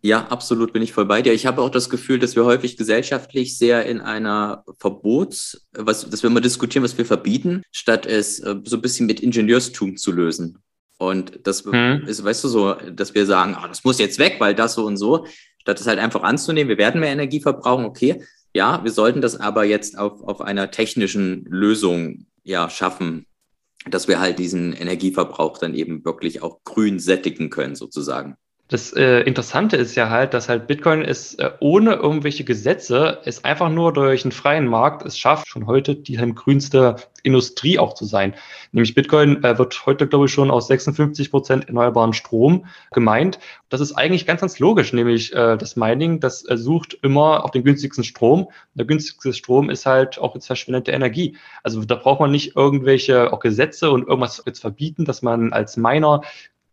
Ja, 0.02 0.28
absolut 0.28 0.74
bin 0.74 0.82
ich 0.82 0.94
voll 0.94 1.06
bei 1.06 1.22
dir. 1.22 1.34
Ich 1.34 1.46
habe 1.46 1.62
auch 1.62 1.70
das 1.70 1.90
Gefühl, 1.90 2.18
dass 2.18 2.36
wir 2.36 2.46
häufig 2.46 2.76
gesellschaftlich 2.76 3.58
sehr 3.58 3.86
in 3.86 4.00
einer 4.00 4.64
Verbots, 4.80 5.68
was, 5.74 6.10
dass 6.10 6.24
wir 6.24 6.30
immer 6.30 6.42
diskutieren, 6.42 6.84
was 6.84 6.98
wir 6.98 7.06
verbieten, 7.06 7.64
statt 7.72 8.06
es 8.06 8.40
äh, 8.40 8.56
so 8.64 8.78
ein 8.78 8.82
bisschen 8.82 9.06
mit 9.06 9.20
Ingenieurstum 9.20 9.98
zu 9.98 10.12
lösen. 10.12 10.60
Und 10.98 11.46
das 11.46 11.64
hm. 11.64 12.04
ist, 12.08 12.24
weißt 12.24 12.44
du, 12.44 12.48
so, 12.48 12.74
dass 12.74 13.14
wir 13.14 13.26
sagen, 13.26 13.56
ah, 13.56 13.68
das 13.68 13.84
muss 13.84 14.00
jetzt 14.00 14.20
weg, 14.20 14.38
weil 14.40 14.56
das 14.56 14.74
so 14.74 14.86
und 14.86 14.98
so, 14.98 15.26
statt 15.60 15.80
es 15.80 15.88
halt 15.88 16.00
einfach 16.00 16.24
anzunehmen, 16.24 16.70
wir 16.70 16.78
werden 16.78 17.02
mehr 17.02 17.12
Energie 17.12 17.42
verbrauchen, 17.42 17.86
okay. 17.86 18.24
Ja, 18.54 18.84
wir 18.84 18.92
sollten 18.92 19.22
das 19.22 19.40
aber 19.40 19.66
jetzt 19.66 19.98
auf, 19.98 20.24
auf 20.24 20.42
einer 20.42 20.72
technischen 20.72 21.46
Lösung 21.46 22.26
ja 22.44 22.70
schaffen, 22.70 23.28
dass 23.86 24.08
wir 24.08 24.20
halt 24.20 24.40
diesen 24.40 24.74
Energieverbrauch 24.74 25.60
dann 25.60 25.76
eben 25.76 26.04
wirklich 26.04 26.42
auch 26.42 26.64
grün 26.64 27.00
sättigen 27.00 27.50
können, 27.50 27.76
sozusagen. 27.76 28.36
Das 28.70 28.92
äh, 28.92 29.22
Interessante 29.22 29.78
ist 29.78 29.96
ja 29.96 30.10
halt, 30.10 30.34
dass 30.34 30.50
halt 30.50 30.68
Bitcoin 30.68 31.02
ist 31.02 31.40
äh, 31.40 31.52
ohne 31.62 31.94
irgendwelche 31.94 32.44
Gesetze, 32.44 33.20
ist 33.24 33.46
einfach 33.46 33.70
nur 33.70 33.94
durch 33.94 34.26
einen 34.26 34.34
freien 34.34 34.68
Markt 34.68 35.06
es 35.06 35.18
schafft, 35.18 35.48
schon 35.48 35.68
heute 35.68 35.96
die 35.96 36.20
halt 36.20 36.36
grünste 36.36 36.98
Industrie 37.24 37.80
auch 37.80 37.94
zu 37.94 38.04
sein. 38.04 38.34
Nämlich 38.74 38.94
Bitcoin 38.94 39.42
äh, 39.42 39.58
wird 39.58 39.86
heute, 39.86 40.06
glaube 40.06 40.26
ich, 40.26 40.34
schon 40.34 40.52
aus 40.52 40.68
56 40.68 41.32
Prozent 41.32 41.68
erneuerbaren 41.70 42.12
Strom 42.12 42.66
gemeint. 42.92 43.40
Das 43.70 43.80
ist 43.80 43.94
eigentlich 43.94 44.26
ganz, 44.26 44.42
ganz 44.42 44.60
logisch, 44.60 44.92
nämlich 44.92 45.34
äh, 45.34 45.56
das 45.56 45.78
Mining, 45.78 46.20
das 46.20 46.46
äh, 46.50 46.58
sucht 46.58 46.98
immer 47.04 47.46
auf 47.46 47.52
den 47.52 47.64
günstigsten 47.64 48.04
Strom. 48.04 48.50
Der 48.74 48.86
günstigste 48.86 49.32
Strom 49.32 49.70
ist 49.70 49.86
halt 49.86 50.20
auch 50.20 50.36
jetzt 50.36 50.48
verschwendete 50.48 50.92
Energie. 50.92 51.38
Also 51.64 51.86
da 51.86 51.96
braucht 51.96 52.20
man 52.20 52.32
nicht 52.32 52.58
irgendwelche 52.58 53.32
auch 53.32 53.40
Gesetze 53.40 53.92
und 53.92 54.10
irgendwas 54.10 54.44
jetzt 54.46 54.60
verbieten, 54.60 55.06
dass 55.06 55.22
man 55.22 55.54
als 55.54 55.78
Miner 55.78 56.22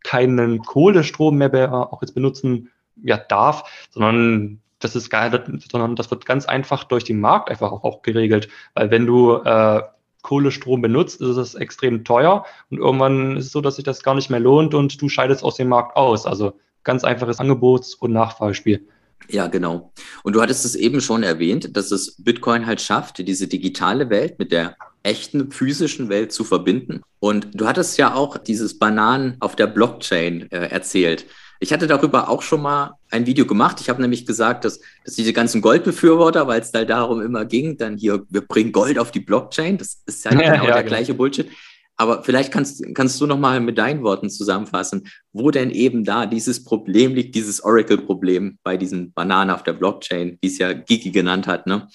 keinen 0.04 0.62
Kohlestrom 0.62 1.36
mehr 1.36 1.72
auch 1.72 2.00
jetzt 2.02 2.14
benutzen 2.14 2.70
ja, 3.02 3.16
darf, 3.16 3.88
sondern 3.90 4.60
das 4.78 4.94
ist 4.94 5.10
geil, 5.10 5.60
sondern 5.70 5.96
das 5.96 6.10
wird 6.10 6.26
ganz 6.26 6.46
einfach 6.46 6.84
durch 6.84 7.04
den 7.04 7.18
Markt 7.18 7.50
einfach 7.50 7.72
auch, 7.72 7.82
auch 7.82 8.02
geregelt. 8.02 8.48
Weil 8.74 8.90
wenn 8.90 9.06
du 9.06 9.36
äh, 9.36 9.82
Kohlestrom 10.22 10.82
benutzt, 10.82 11.20
ist 11.20 11.36
es 11.36 11.54
extrem 11.54 12.04
teuer 12.04 12.44
und 12.70 12.78
irgendwann 12.78 13.36
ist 13.36 13.46
es 13.46 13.52
so, 13.52 13.60
dass 13.60 13.76
sich 13.76 13.84
das 13.84 14.02
gar 14.02 14.14
nicht 14.14 14.30
mehr 14.30 14.40
lohnt 14.40 14.74
und 14.74 15.00
du 15.00 15.08
scheidest 15.08 15.42
aus 15.42 15.56
dem 15.56 15.68
Markt 15.68 15.96
aus. 15.96 16.26
Also 16.26 16.54
ganz 16.82 17.02
einfaches 17.02 17.40
Angebots- 17.40 17.94
und 17.94 18.12
Nachfragespiel. 18.12 18.86
Ja, 19.30 19.46
genau. 19.46 19.92
Und 20.22 20.34
du 20.34 20.42
hattest 20.42 20.64
es 20.64 20.74
eben 20.74 21.00
schon 21.00 21.22
erwähnt, 21.22 21.76
dass 21.76 21.90
es 21.90 22.22
Bitcoin 22.22 22.66
halt 22.66 22.80
schafft, 22.80 23.26
diese 23.26 23.48
digitale 23.48 24.10
Welt 24.10 24.38
mit 24.38 24.52
der 24.52 24.76
echten 25.04 25.52
physischen 25.52 26.08
Welt 26.08 26.32
zu 26.32 26.42
verbinden. 26.42 27.02
Und 27.20 27.48
du 27.54 27.66
hattest 27.66 27.98
ja 27.98 28.14
auch 28.14 28.38
dieses 28.38 28.78
Bananen 28.78 29.36
auf 29.40 29.54
der 29.54 29.68
Blockchain 29.68 30.50
äh, 30.50 30.68
erzählt. 30.68 31.26
Ich 31.60 31.72
hatte 31.72 31.86
darüber 31.86 32.28
auch 32.28 32.42
schon 32.42 32.62
mal 32.62 32.96
ein 33.10 33.26
Video 33.26 33.46
gemacht. 33.46 33.80
Ich 33.80 33.88
habe 33.88 34.02
nämlich 34.02 34.26
gesagt, 34.26 34.64
dass, 34.64 34.80
dass 35.04 35.14
diese 35.14 35.32
ganzen 35.32 35.60
Goldbefürworter, 35.60 36.46
weil 36.46 36.60
es 36.60 36.72
da 36.72 36.84
darum 36.84 37.22
immer 37.22 37.44
ging, 37.44 37.76
dann 37.76 37.96
hier, 37.96 38.24
wir 38.28 38.40
bringen 38.40 38.72
Gold 38.72 38.98
auf 38.98 39.12
die 39.12 39.20
Blockchain. 39.20 39.78
Das 39.78 40.02
ist 40.06 40.24
ja, 40.24 40.32
ja 40.34 40.38
genau 40.38 40.52
ja, 40.54 40.64
der 40.64 40.82
genau. 40.82 40.88
gleiche 40.88 41.14
Bullshit. 41.14 41.48
Aber 41.96 42.24
vielleicht 42.24 42.52
kannst, 42.52 42.84
kannst 42.94 43.20
du 43.20 43.26
noch 43.26 43.38
mal 43.38 43.60
mit 43.60 43.78
deinen 43.78 44.02
Worten 44.02 44.28
zusammenfassen, 44.28 45.06
wo 45.32 45.50
denn 45.50 45.70
eben 45.70 46.02
da 46.04 46.26
dieses 46.26 46.64
Problem 46.64 47.14
liegt, 47.14 47.36
dieses 47.36 47.62
Oracle-Problem 47.62 48.58
bei 48.64 48.76
diesen 48.76 49.12
Bananen 49.12 49.50
auf 49.50 49.62
der 49.62 49.74
Blockchain, 49.74 50.38
wie 50.40 50.48
es 50.48 50.58
ja 50.58 50.72
Gigi 50.72 51.12
genannt 51.12 51.46
hat. 51.46 51.68
Ne? 51.68 51.86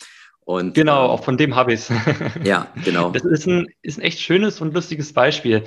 Und, 0.49 0.73
genau, 0.73 1.05
ähm, 1.05 1.11
auch 1.11 1.23
von 1.23 1.37
dem 1.37 1.55
habe 1.55 1.73
ich 1.73 1.81
es. 1.81 1.91
ja, 2.43 2.65
genau. 2.83 3.11
Das 3.11 3.23
ist 3.23 3.45
ein, 3.45 3.67
ist 3.83 3.99
ein 3.99 4.01
echt 4.01 4.19
schönes 4.19 4.59
und 4.61 4.73
lustiges 4.73 5.13
Beispiel. 5.13 5.63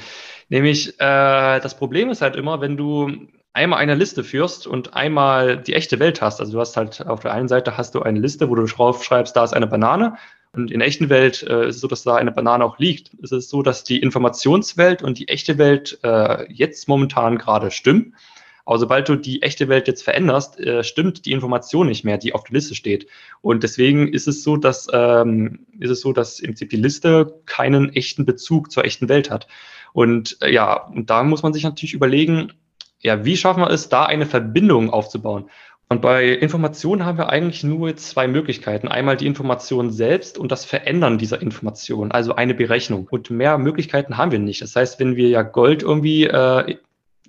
Nämlich, 0.48 0.98
äh, 0.98 1.60
das 1.60 1.76
Problem 1.76 2.10
ist 2.10 2.20
halt 2.20 2.34
immer, 2.34 2.60
wenn 2.60 2.76
du 2.76 3.28
einmal 3.52 3.78
eine 3.78 3.94
Liste 3.94 4.24
führst 4.24 4.66
und 4.66 4.94
einmal 4.94 5.56
die 5.56 5.74
echte 5.74 6.00
Welt 6.00 6.20
hast. 6.20 6.40
Also 6.40 6.54
du 6.54 6.58
hast 6.58 6.76
halt 6.76 7.06
auf 7.06 7.20
der 7.20 7.32
einen 7.32 7.46
Seite 7.46 7.76
hast 7.76 7.94
du 7.94 8.02
eine 8.02 8.18
Liste, 8.18 8.50
wo 8.50 8.56
du 8.56 8.66
drauf 8.66 9.04
schreibst, 9.04 9.36
da 9.36 9.44
ist 9.44 9.52
eine 9.52 9.68
Banane. 9.68 10.16
Und 10.52 10.72
in 10.72 10.80
der 10.80 10.88
echten 10.88 11.08
Welt 11.10 11.44
äh, 11.44 11.68
ist 11.68 11.76
es 11.76 11.80
so, 11.80 11.86
dass 11.86 12.02
da 12.02 12.16
eine 12.16 12.32
Banane 12.32 12.64
auch 12.64 12.80
liegt. 12.80 13.12
Es 13.22 13.30
ist 13.30 13.50
so, 13.50 13.62
dass 13.62 13.84
die 13.84 14.02
Informationswelt 14.02 15.04
und 15.04 15.16
die 15.16 15.28
echte 15.28 15.58
Welt 15.58 16.00
äh, 16.02 16.52
jetzt 16.52 16.88
momentan 16.88 17.38
gerade 17.38 17.70
stimmen. 17.70 18.16
Aber 18.64 18.78
sobald 18.78 19.08
du 19.08 19.16
die 19.16 19.42
echte 19.42 19.68
Welt 19.68 19.88
jetzt 19.88 20.02
veränderst, 20.02 20.58
äh, 20.60 20.84
stimmt 20.84 21.26
die 21.26 21.32
Information 21.32 21.88
nicht 21.88 22.04
mehr, 22.04 22.18
die 22.18 22.34
auf 22.34 22.44
der 22.44 22.54
Liste 22.54 22.74
steht. 22.74 23.06
Und 23.40 23.62
deswegen 23.62 24.08
ist 24.08 24.28
es 24.28 24.42
so, 24.42 24.56
dass 24.56 24.88
ähm, 24.92 25.66
ist 25.78 25.90
es 25.90 26.00
so, 26.00 26.12
dass 26.12 26.40
im 26.40 26.48
Prinzip 26.48 26.70
die 26.70 26.76
Liste 26.76 27.40
keinen 27.46 27.92
echten 27.92 28.24
Bezug 28.24 28.70
zur 28.70 28.84
echten 28.84 29.08
Welt 29.08 29.30
hat. 29.30 29.48
Und 29.92 30.38
äh, 30.42 30.52
ja, 30.52 30.86
und 30.86 31.10
da 31.10 31.22
muss 31.22 31.42
man 31.42 31.52
sich 31.52 31.64
natürlich 31.64 31.94
überlegen, 31.94 32.52
ja, 33.00 33.24
wie 33.24 33.36
schaffen 33.36 33.60
wir 33.60 33.70
es, 33.70 33.88
da 33.88 34.04
eine 34.04 34.26
Verbindung 34.26 34.90
aufzubauen? 34.90 35.50
Und 35.88 36.00
bei 36.00 36.28
Informationen 36.28 37.04
haben 37.04 37.18
wir 37.18 37.28
eigentlich 37.28 37.64
nur 37.64 37.94
zwei 37.96 38.26
Möglichkeiten. 38.26 38.88
Einmal 38.88 39.18
die 39.18 39.26
Information 39.26 39.90
selbst 39.90 40.38
und 40.38 40.50
das 40.50 40.64
Verändern 40.64 41.18
dieser 41.18 41.42
Information, 41.42 42.12
also 42.12 42.34
eine 42.34 42.54
Berechnung. 42.54 43.06
Und 43.10 43.28
mehr 43.28 43.58
Möglichkeiten 43.58 44.16
haben 44.16 44.32
wir 44.32 44.38
nicht. 44.38 44.62
Das 44.62 44.74
heißt, 44.74 44.98
wenn 45.00 45.16
wir 45.16 45.28
ja 45.28 45.42
Gold 45.42 45.82
irgendwie 45.82 46.24
äh, 46.24 46.76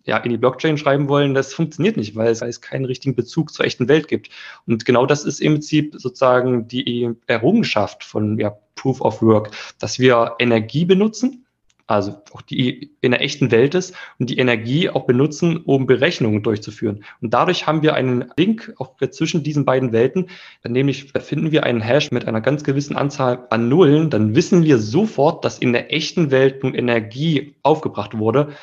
ja, 0.05 0.17
in 0.17 0.29
die 0.29 0.37
Blockchain 0.37 0.77
schreiben 0.77 1.07
wollen, 1.07 1.33
das 1.33 1.53
funktioniert 1.53 1.97
nicht, 1.97 2.15
weil 2.15 2.31
es, 2.31 2.61
keinen 2.61 2.85
richtigen 2.85 3.15
Bezug 3.15 3.53
zur 3.53 3.65
echten 3.65 3.87
Welt 3.87 4.07
gibt. 4.07 4.29
Und 4.67 4.85
genau 4.85 5.05
das 5.05 5.23
ist 5.23 5.39
im 5.39 5.53
Prinzip 5.53 5.95
sozusagen 5.97 6.67
die 6.67 7.09
Errungenschaft 7.27 8.03
von 8.03 8.37
ja, 8.37 8.57
Proof 8.75 9.01
of 9.01 9.21
Work, 9.21 9.51
dass 9.79 9.99
wir 9.99 10.35
Energie 10.39 10.85
benutzen, 10.85 11.45
also 11.85 12.15
auch 12.31 12.41
die 12.41 12.91
in 13.01 13.11
der 13.11 13.21
echten 13.21 13.51
Welt 13.51 13.75
ist 13.75 13.93
und 14.17 14.29
die 14.29 14.37
Energie 14.37 14.89
auch 14.89 15.05
benutzen, 15.05 15.57
um 15.57 15.85
Berechnungen 15.85 16.41
durchzuführen. 16.41 17.03
Und 17.21 17.33
dadurch 17.33 17.67
haben 17.67 17.81
wir 17.81 17.93
einen 17.93 18.31
Link 18.37 18.73
auch 18.77 18.95
zwischen 19.11 19.43
diesen 19.43 19.65
beiden 19.65 19.91
Welten. 19.91 20.29
Nämlich 20.65 21.11
finden 21.11 21.51
wir 21.51 21.63
einen 21.63 21.81
Hash 21.81 22.11
mit 22.11 22.25
einer 22.25 22.41
ganz 22.41 22.63
gewissen 22.63 22.95
Anzahl 22.95 23.47
an 23.49 23.67
Nullen, 23.67 24.09
dann 24.09 24.35
wissen 24.35 24.63
wir 24.63 24.79
sofort, 24.79 25.43
dass 25.43 25.59
in 25.59 25.73
der 25.73 25.93
echten 25.93 26.31
Welt 26.31 26.63
nun 26.63 26.73
Energie 26.73 27.55
aufgebracht 27.63 28.17
wurde, 28.17 28.53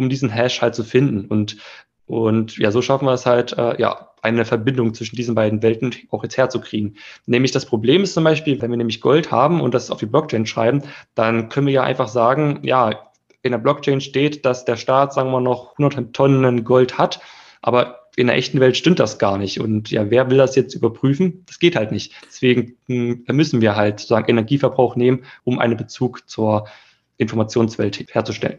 um 0.00 0.08
diesen 0.08 0.30
Hash 0.30 0.62
halt 0.62 0.74
zu 0.74 0.82
finden. 0.82 1.26
Und, 1.26 1.58
und 2.06 2.56
ja, 2.56 2.72
so 2.72 2.80
schaffen 2.82 3.06
wir 3.06 3.12
es 3.12 3.26
halt, 3.26 3.56
äh, 3.56 3.80
ja, 3.80 4.08
eine 4.22 4.44
Verbindung 4.44 4.92
zwischen 4.94 5.16
diesen 5.16 5.34
beiden 5.34 5.62
Welten 5.62 5.94
auch 6.10 6.22
jetzt 6.22 6.36
herzukriegen. 6.36 6.96
Nämlich 7.26 7.52
das 7.52 7.66
Problem 7.66 8.02
ist 8.02 8.14
zum 8.14 8.24
Beispiel, 8.24 8.60
wenn 8.60 8.70
wir 8.70 8.76
nämlich 8.76 9.00
Gold 9.00 9.30
haben 9.30 9.60
und 9.60 9.74
das 9.74 9.90
auf 9.90 9.98
die 9.98 10.06
Blockchain 10.06 10.46
schreiben, 10.46 10.82
dann 11.14 11.48
können 11.48 11.66
wir 11.66 11.74
ja 11.74 11.82
einfach 11.82 12.08
sagen, 12.08 12.60
ja, 12.62 13.10
in 13.42 13.52
der 13.52 13.58
Blockchain 13.58 14.00
steht, 14.00 14.44
dass 14.44 14.64
der 14.64 14.76
Staat, 14.76 15.14
sagen 15.14 15.30
wir 15.30 15.40
noch, 15.40 15.78
100 15.78 16.12
Tonnen 16.12 16.64
Gold 16.64 16.98
hat, 16.98 17.20
aber 17.62 18.00
in 18.16 18.26
der 18.26 18.36
echten 18.36 18.60
Welt 18.60 18.76
stimmt 18.76 18.98
das 18.98 19.18
gar 19.18 19.38
nicht. 19.38 19.60
Und 19.60 19.90
ja, 19.90 20.10
wer 20.10 20.30
will 20.30 20.36
das 20.36 20.56
jetzt 20.56 20.74
überprüfen? 20.74 21.44
Das 21.46 21.58
geht 21.58 21.76
halt 21.76 21.92
nicht. 21.92 22.12
Deswegen 22.26 22.76
hm, 22.86 23.24
müssen 23.28 23.60
wir 23.60 23.76
halt 23.76 24.00
sozusagen 24.00 24.28
Energieverbrauch 24.28 24.96
nehmen, 24.96 25.24
um 25.44 25.58
einen 25.58 25.76
Bezug 25.76 26.28
zur 26.28 26.68
Informationswelt 27.16 28.06
herzustellen. 28.12 28.58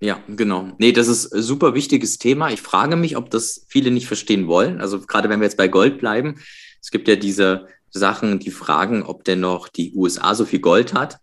Ja, 0.00 0.22
genau. 0.28 0.72
Nee, 0.78 0.92
das 0.92 1.08
ist 1.08 1.32
ein 1.32 1.42
super 1.42 1.74
wichtiges 1.74 2.18
Thema. 2.18 2.50
Ich 2.50 2.62
frage 2.62 2.96
mich, 2.96 3.18
ob 3.18 3.30
das 3.30 3.66
viele 3.68 3.90
nicht 3.90 4.06
verstehen 4.06 4.46
wollen. 4.46 4.80
Also 4.80 5.00
gerade 5.00 5.28
wenn 5.28 5.40
wir 5.40 5.44
jetzt 5.44 5.58
bei 5.58 5.68
Gold 5.68 5.98
bleiben, 5.98 6.40
es 6.80 6.90
gibt 6.90 7.06
ja 7.06 7.16
diese 7.16 7.66
Sachen, 7.90 8.38
die 8.38 8.50
fragen, 8.50 9.02
ob 9.02 9.24
denn 9.24 9.40
noch 9.40 9.68
die 9.68 9.94
USA 9.94 10.34
so 10.34 10.46
viel 10.46 10.60
Gold 10.60 10.94
hat. 10.94 11.18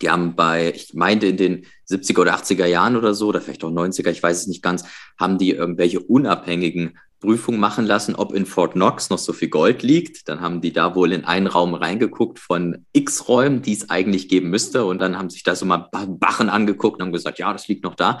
Die 0.00 0.08
haben 0.08 0.34
bei, 0.34 0.72
ich 0.74 0.94
meinte 0.94 1.26
in 1.26 1.36
den 1.36 1.66
70er 1.90 2.20
oder 2.20 2.34
80er 2.34 2.64
Jahren 2.64 2.96
oder 2.96 3.12
so, 3.12 3.26
oder 3.26 3.42
vielleicht 3.42 3.64
auch 3.64 3.70
90er, 3.70 4.10
ich 4.10 4.22
weiß 4.22 4.38
es 4.38 4.46
nicht 4.46 4.62
ganz, 4.62 4.84
haben 5.18 5.36
die 5.36 5.50
irgendwelche 5.50 6.00
unabhängigen 6.00 6.96
Prüfung 7.20 7.58
machen 7.58 7.84
lassen, 7.84 8.14
ob 8.14 8.32
in 8.32 8.46
Fort 8.46 8.72
Knox 8.72 9.10
noch 9.10 9.18
so 9.18 9.32
viel 9.32 9.48
Gold 9.48 9.82
liegt. 9.82 10.28
Dann 10.28 10.40
haben 10.40 10.60
die 10.60 10.72
da 10.72 10.94
wohl 10.94 11.12
in 11.12 11.24
einen 11.24 11.46
Raum 11.46 11.74
reingeguckt 11.74 12.38
von 12.38 12.86
X 12.92 13.28
Räumen, 13.28 13.62
die 13.62 13.74
es 13.74 13.90
eigentlich 13.90 14.28
geben 14.28 14.48
müsste. 14.48 14.86
Und 14.86 15.00
dann 15.00 15.18
haben 15.18 15.30
sich 15.30 15.42
da 15.42 15.54
so 15.54 15.66
mal 15.66 15.88
Bachen 15.92 16.48
angeguckt 16.48 16.98
und 16.98 17.06
haben 17.06 17.12
gesagt, 17.12 17.38
ja, 17.38 17.52
das 17.52 17.68
liegt 17.68 17.84
noch 17.84 17.94
da. 17.94 18.18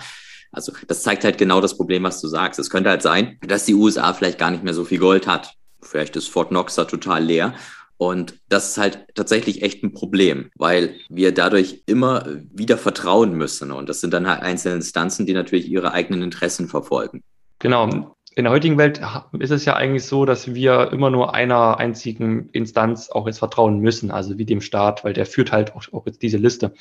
Also 0.52 0.72
das 0.86 1.02
zeigt 1.02 1.24
halt 1.24 1.38
genau 1.38 1.60
das 1.60 1.76
Problem, 1.76 2.02
was 2.02 2.20
du 2.20 2.28
sagst. 2.28 2.60
Es 2.60 2.70
könnte 2.70 2.90
halt 2.90 3.02
sein, 3.02 3.38
dass 3.46 3.64
die 3.64 3.74
USA 3.74 4.12
vielleicht 4.12 4.38
gar 4.38 4.50
nicht 4.50 4.64
mehr 4.64 4.74
so 4.74 4.84
viel 4.84 4.98
Gold 4.98 5.26
hat. 5.26 5.54
vielleicht 5.82 6.14
ist 6.16 6.28
Fort 6.28 6.48
Knox 6.48 6.74
da 6.74 6.84
total 6.84 7.24
leer. 7.24 7.54
Und 7.96 8.34
das 8.48 8.70
ist 8.70 8.78
halt 8.78 9.06
tatsächlich 9.14 9.62
echt 9.62 9.82
ein 9.82 9.92
Problem, 9.92 10.50
weil 10.56 10.94
wir 11.08 11.32
dadurch 11.32 11.82
immer 11.86 12.26
wieder 12.50 12.78
vertrauen 12.78 13.32
müssen. 13.32 13.72
Und 13.72 13.88
das 13.88 14.00
sind 14.00 14.12
dann 14.12 14.26
halt 14.26 14.42
einzelne 14.42 14.76
Instanzen, 14.76 15.26
die 15.26 15.34
natürlich 15.34 15.70
ihre 15.70 15.92
eigenen 15.92 16.22
Interessen 16.22 16.68
verfolgen. 16.68 17.22
Genau 17.58 18.14
in 18.36 18.44
der 18.44 18.52
heutigen 18.52 18.78
Welt 18.78 19.00
ist 19.38 19.50
es 19.50 19.64
ja 19.64 19.74
eigentlich 19.74 20.04
so, 20.04 20.24
dass 20.24 20.54
wir 20.54 20.92
immer 20.92 21.10
nur 21.10 21.34
einer 21.34 21.78
einzigen 21.78 22.48
Instanz 22.52 23.10
auch 23.10 23.26
jetzt 23.26 23.40
vertrauen 23.40 23.80
müssen, 23.80 24.12
also 24.12 24.38
wie 24.38 24.44
dem 24.44 24.60
Staat, 24.60 25.04
weil 25.04 25.12
der 25.12 25.26
führt 25.26 25.50
halt 25.50 25.74
auch, 25.74 25.82
auch 25.92 26.06
jetzt 26.06 26.22
diese 26.22 26.36
Liste. 26.36 26.72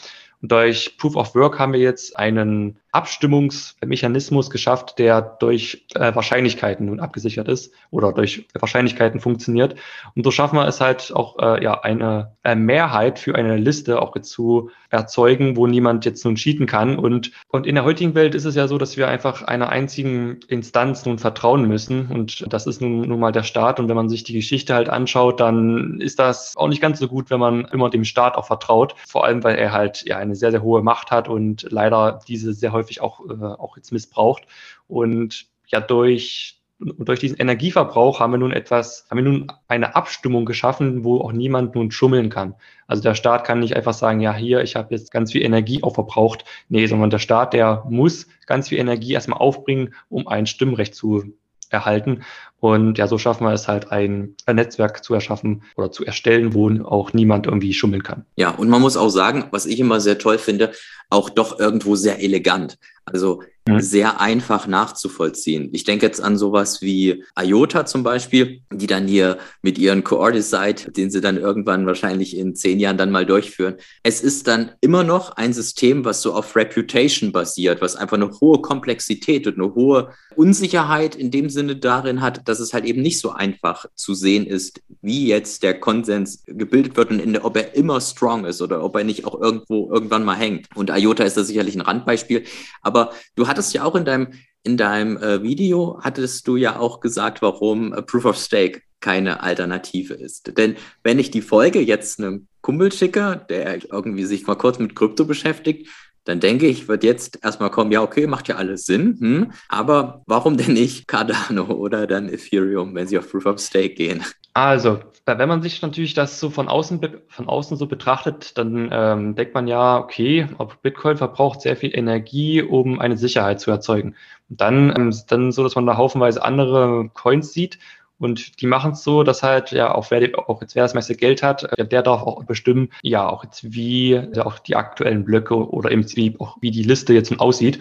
Und 0.41 0.51
durch 0.51 0.98
Proof 0.98 1.15
of 1.15 1.34
Work 1.34 1.58
haben 1.58 1.74
wir 1.74 1.79
jetzt 1.79 2.18
einen 2.18 2.77
Abstimmungsmechanismus 2.91 4.50
geschafft, 4.50 4.98
der 4.98 5.22
durch 5.22 5.86
äh, 5.93 6.13
Wahrscheinlichkeiten 6.15 6.88
nun 6.88 7.00
abgesichert 7.00 7.48
ist 7.48 7.74
oder 7.91 8.13
durch 8.13 8.48
Wahrscheinlichkeiten 8.53 9.19
funktioniert. 9.19 9.75
Und 10.15 10.24
so 10.24 10.31
schaffen 10.31 10.55
wir 10.58 10.67
es 10.67 10.81
halt 10.81 11.12
auch, 11.13 11.38
äh, 11.39 11.63
ja, 11.63 11.81
eine 11.81 12.34
äh, 12.43 12.55
Mehrheit 12.55 13.19
für 13.19 13.36
eine 13.36 13.58
Liste 13.58 14.01
auch 14.01 14.19
zu 14.22 14.72
erzeugen, 14.89 15.55
wo 15.55 15.67
niemand 15.67 16.05
jetzt 16.05 16.25
nun 16.25 16.36
cheaten 16.36 16.65
kann. 16.65 16.98
Und, 16.98 17.31
und 17.48 17.67
in 17.67 17.75
der 17.75 17.84
heutigen 17.84 18.15
Welt 18.15 18.34
ist 18.34 18.46
es 18.46 18.55
ja 18.55 18.67
so, 18.67 18.79
dass 18.79 18.98
wir 18.98 19.08
einfach 19.08 19.43
einer 19.43 19.69
einzigen 19.69 20.39
Instanz 20.48 21.05
nun 21.05 21.19
vertrauen 21.19 21.67
müssen. 21.67 22.08
Und 22.08 22.51
das 22.51 22.65
ist 22.65 22.81
nun, 22.81 23.01
nun 23.01 23.19
mal 23.19 23.31
der 23.31 23.43
Staat. 23.43 23.79
Und 23.79 23.88
wenn 23.88 23.96
man 23.96 24.10
sich 24.10 24.24
die 24.24 24.34
Geschichte 24.34 24.74
halt 24.74 24.89
anschaut, 24.89 25.39
dann 25.39 26.01
ist 26.01 26.17
das 26.17 26.58
auch 26.58 26.67
nicht 26.67 26.81
ganz 26.81 27.00
so 27.00 27.08
gut, 27.08 27.29
wenn 27.29 27.39
man 27.39 27.65
immer 27.65 27.91
dem 27.91 28.03
Staat 28.03 28.36
auch 28.36 28.48
vertraut. 28.48 28.96
Vor 29.08 29.25
allem, 29.25 29.43
weil 29.43 29.58
er 29.58 29.72
halt 29.72 30.03
ja 30.05 30.17
eine 30.17 30.36
sehr, 30.36 30.50
sehr 30.50 30.63
hohe 30.63 30.81
Macht 30.81 31.12
hat 31.12 31.29
und 31.29 31.67
leider 31.69 32.19
diese 32.27 32.53
sehr 32.53 32.72
häufig 32.79 33.01
auch, 33.01 33.21
äh, 33.29 33.33
auch 33.43 33.77
jetzt 33.77 33.91
missbraucht. 33.91 34.48
Und 34.88 35.48
ja, 35.67 35.79
durch 35.79 36.59
und 36.79 37.09
durch 37.09 37.19
diesen 37.19 37.38
Energieverbrauch 37.38 38.21
haben 38.21 38.31
wir 38.31 38.38
nun 38.38 38.53
etwas, 38.53 39.05
haben 39.09 39.17
wir 39.17 39.24
nun 39.24 39.51
eine 39.67 39.95
Abstimmung 39.95 40.45
geschaffen, 40.45 41.03
wo 41.03 41.19
auch 41.19 41.33
niemand 41.33 41.75
nun 41.75 41.91
schummeln 41.91 42.29
kann. 42.29 42.55
Also 42.88 43.03
der 43.03 43.15
Staat 43.15 43.45
kann 43.45 43.59
nicht 43.59 43.75
einfach 43.75 43.93
sagen, 43.93 44.21
ja, 44.21 44.33
hier, 44.33 44.62
ich 44.62 44.77
habe 44.77 44.95
jetzt 44.95 45.12
ganz 45.12 45.33
viel 45.33 45.43
Energie 45.43 45.83
auch 45.83 45.95
verbraucht. 45.95 46.45
Nee, 46.69 46.86
sondern 46.86 47.09
der 47.09 47.19
Staat, 47.19 47.53
der 47.53 47.83
muss 47.89 48.27
ganz 48.45 48.69
viel 48.69 48.79
Energie 48.79 49.12
erstmal 49.12 49.39
aufbringen, 49.39 49.93
um 50.07 50.27
ein 50.29 50.45
Stimmrecht 50.45 50.95
zu 50.95 51.25
erhalten. 51.69 52.23
Und 52.59 52.97
ja, 52.97 53.07
so 53.07 53.17
schaffen 53.17 53.45
wir 53.45 53.53
es 53.53 53.67
halt, 53.67 53.91
ein, 53.91 54.35
ein, 54.45 54.57
Netzwerk 54.57 55.03
zu 55.03 55.13
erschaffen 55.13 55.63
oder 55.75 55.91
zu 55.91 56.05
erstellen, 56.05 56.53
wo 56.53 56.69
auch 56.83 57.13
niemand 57.13 57.45
irgendwie 57.45 57.73
schummeln 57.73 58.03
kann. 58.03 58.25
Ja, 58.35 58.49
und 58.49 58.69
man 58.69 58.81
muss 58.81 58.97
auch 58.97 59.09
sagen, 59.09 59.45
was 59.51 59.65
ich 59.65 59.79
immer 59.79 60.01
sehr 60.01 60.17
toll 60.17 60.38
finde, 60.38 60.71
auch 61.09 61.29
doch 61.29 61.59
irgendwo 61.59 61.95
sehr 61.95 62.21
elegant. 62.21 62.77
Also 63.12 63.42
mhm. 63.68 63.82
sehr 63.82 64.20
einfach 64.22 64.68
nachzuvollziehen. 64.68 65.70
Ich 65.74 65.84
denke 65.84 66.06
jetzt 66.06 66.22
an 66.22 66.38
sowas 66.38 66.82
wie 66.82 67.24
IOTA 67.39 67.86
zum 67.86 68.04
Beispiel, 68.04 68.62
die 68.72 68.88
dann 68.88 69.08
hier 69.08 69.38
mit 69.62 69.78
ihren 69.78 70.04
Core-Decide, 70.04 70.92
den 70.92 71.12
sie 71.12 71.22
dann 71.22 71.38
irgendwann 71.38 71.86
wahrscheinlich 71.86 72.38
in 72.38 72.56
zehn 72.56 72.80
Jahren 72.80 72.98
dann 72.98 73.12
mal 73.12 73.25
durchführen. 73.25 73.75
Es 74.04 74.22
ist 74.22 74.48
dann 74.48 74.72
immer 74.82 75.04
noch 75.04 75.38
ein 75.38 75.54
System, 75.54 76.06
was 76.06 76.22
so 76.22 76.34
auf 76.34 76.56
Reputation 76.56 77.32
basiert, 77.32 77.82
was 77.82 77.96
einfach 77.96 78.18
eine 78.18 78.32
hohe 78.39 78.62
Komplexität 78.62 79.48
und 79.48 79.56
eine 79.56 79.74
hohe 79.75 80.10
Unsicherheit 80.36 81.16
in 81.16 81.32
dem 81.32 81.50
Sinne 81.50 81.75
darin 81.75 82.22
hat, 82.22 82.48
dass 82.48 82.60
es 82.60 82.74
halt 82.74 82.86
eben 82.86 83.01
nicht 83.01 83.20
so 83.20 83.32
einfach 83.32 83.86
zu 83.96 84.13
sehen 84.13 84.46
ist, 84.46 84.82
wie 85.01 85.28
jetzt 85.28 85.63
der 85.63 85.80
Konsens 85.80 86.44
gebildet 86.46 86.98
wird 86.98 87.12
und 87.12 87.34
der, 87.34 87.46
ob 87.46 87.58
er 87.58 87.75
immer 87.75 88.00
strong 88.01 88.46
ist 88.46 88.62
oder 88.62 88.84
ob 88.84 88.96
er 88.96 89.04
nicht 89.04 89.25
auch 89.25 89.39
irgendwo 89.39 89.92
irgendwann 89.92 90.24
mal 90.24 90.36
hängt. 90.36 90.68
Und 90.75 90.89
IOTA 90.89 91.24
ist 91.24 91.38
da 91.38 91.44
sicherlich 91.44 91.75
ein 91.75 91.82
Randbeispiel. 91.82 92.44
Aber 92.82 92.99
du 93.36 93.48
hattest 93.48 93.74
ja 93.74 93.84
auch 93.84 93.96
in 93.96 94.06
deinem, 94.06 94.34
in 94.63 94.77
deinem 94.77 95.18
äh, 95.18 95.41
Video, 95.44 96.00
hattest 96.01 96.48
du 96.48 96.56
ja 96.56 96.79
auch 96.79 97.00
gesagt, 97.00 97.41
warum 97.41 97.94
äh, 97.94 98.01
Proof 98.01 98.25
of 98.25 98.38
Stake 98.38 98.82
keine 99.00 99.41
Alternative 99.41 100.13
ist. 100.13 100.58
Denn 100.58 100.75
wenn 101.03 101.20
ich 101.20 101.32
die 101.32 101.41
Folge 101.41 101.79
jetzt 101.79 102.20
einem 102.20 102.48
Kumpel 102.62 102.91
schicke, 102.91 103.46
der 103.50 103.91
irgendwie 103.91 104.25
sich 104.25 104.46
mal 104.46 104.56
kurz 104.56 104.79
mit 104.79 104.96
Krypto 104.96 105.25
beschäftigt, 105.25 105.88
dann 106.29 106.39
denke 106.39 106.67
ich, 106.67 106.88
wird 106.88 107.03
jetzt 107.03 107.43
erstmal 107.43 107.71
kommen, 107.71 107.91
ja, 107.91 108.01
okay, 108.01 108.27
macht 108.27 108.48
ja 108.48 108.55
alles 108.55 108.86
Sinn, 108.86 109.17
hm, 109.19 109.51
aber 109.67 110.21
warum 110.25 110.57
denn 110.57 110.74
nicht 110.74 111.07
Cardano 111.07 111.65
oder 111.65 112.07
dann 112.07 112.29
Ethereum, 112.29 112.95
wenn 112.95 113.07
sie 113.07 113.17
auf 113.17 113.29
Proof 113.29 113.45
of 113.45 113.59
Stake 113.59 113.95
gehen? 113.95 114.24
Also, 114.53 115.00
wenn 115.25 115.48
man 115.48 115.62
sich 115.62 115.81
natürlich 115.81 116.13
das 116.13 116.39
so 116.39 116.50
von 116.50 116.67
außen, 116.67 117.00
von 117.27 117.48
außen 117.48 117.77
so 117.77 117.88
betrachtet, 117.88 118.57
dann 118.57 118.89
ähm, 118.91 119.36
denkt 119.36 119.53
man 119.53 119.67
ja, 119.67 119.98
okay, 120.00 120.48
Bitcoin 120.81 121.17
verbraucht 121.17 121.62
sehr 121.62 121.77
viel 121.77 121.95
Energie, 121.95 122.62
um 122.62 123.00
eine 123.00 123.17
Sicherheit 123.17 123.59
zu 123.59 123.71
erzeugen. 123.71 124.15
Und 124.50 124.59
dann, 124.62 124.93
ähm, 124.95 125.15
dann 125.27 125.51
so, 125.51 125.63
dass 125.63 125.75
man 125.75 125.86
da 125.86 125.98
haufenweise 125.98 126.43
andere 126.43 127.09
Coins 127.13 127.53
sieht, 127.53 127.79
und 128.19 128.61
die 128.61 128.67
machen 128.67 128.91
es 128.91 129.03
so, 129.03 129.23
dass 129.23 129.43
halt, 129.43 129.71
ja, 129.71 129.93
auch 129.95 130.11
wer, 130.11 130.38
auch 130.49 130.61
jetzt 130.61 130.75
wer 130.75 130.83
das 130.83 130.93
meiste 130.93 131.15
Geld 131.15 131.41
hat, 131.41 131.63
äh, 131.77 131.88
der 131.88 132.03
darf 132.03 132.21
auch 132.21 132.43
bestimmen, 132.43 132.89
ja, 133.01 133.27
auch 133.27 133.43
jetzt 133.43 133.73
wie 133.73 134.12
ja, 134.12 134.45
auch 134.45 134.60
die 134.60 134.75
aktuellen 134.75 135.23
Blöcke 135.23 135.55
oder 135.55 135.91
im 135.91 136.01
Prinzip 136.01 136.39
auch 136.41 136.58
wie 136.62 136.71
die 136.71 136.84
Liste 136.84 137.13
jetzt 137.13 137.39
aussieht. 137.39 137.79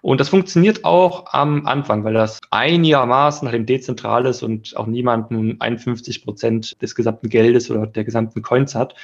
Und 0.00 0.20
das 0.20 0.28
funktioniert 0.28 0.84
auch 0.84 1.32
am 1.32 1.66
Anfang, 1.66 2.04
weil 2.04 2.14
das 2.14 2.38
einigermaßen 2.50 3.48
halt 3.48 3.68
dezentral 3.68 4.26
ist 4.26 4.42
und 4.42 4.76
auch 4.76 4.86
niemand 4.86 5.30
nun 5.30 5.56
51 5.58 6.24
Prozent 6.24 6.80
des 6.80 6.94
gesamten 6.94 7.28
Geldes 7.28 7.70
oder 7.70 7.86
der 7.86 8.04
gesamten 8.04 8.42
Coins 8.42 8.74
hat. 8.74 8.94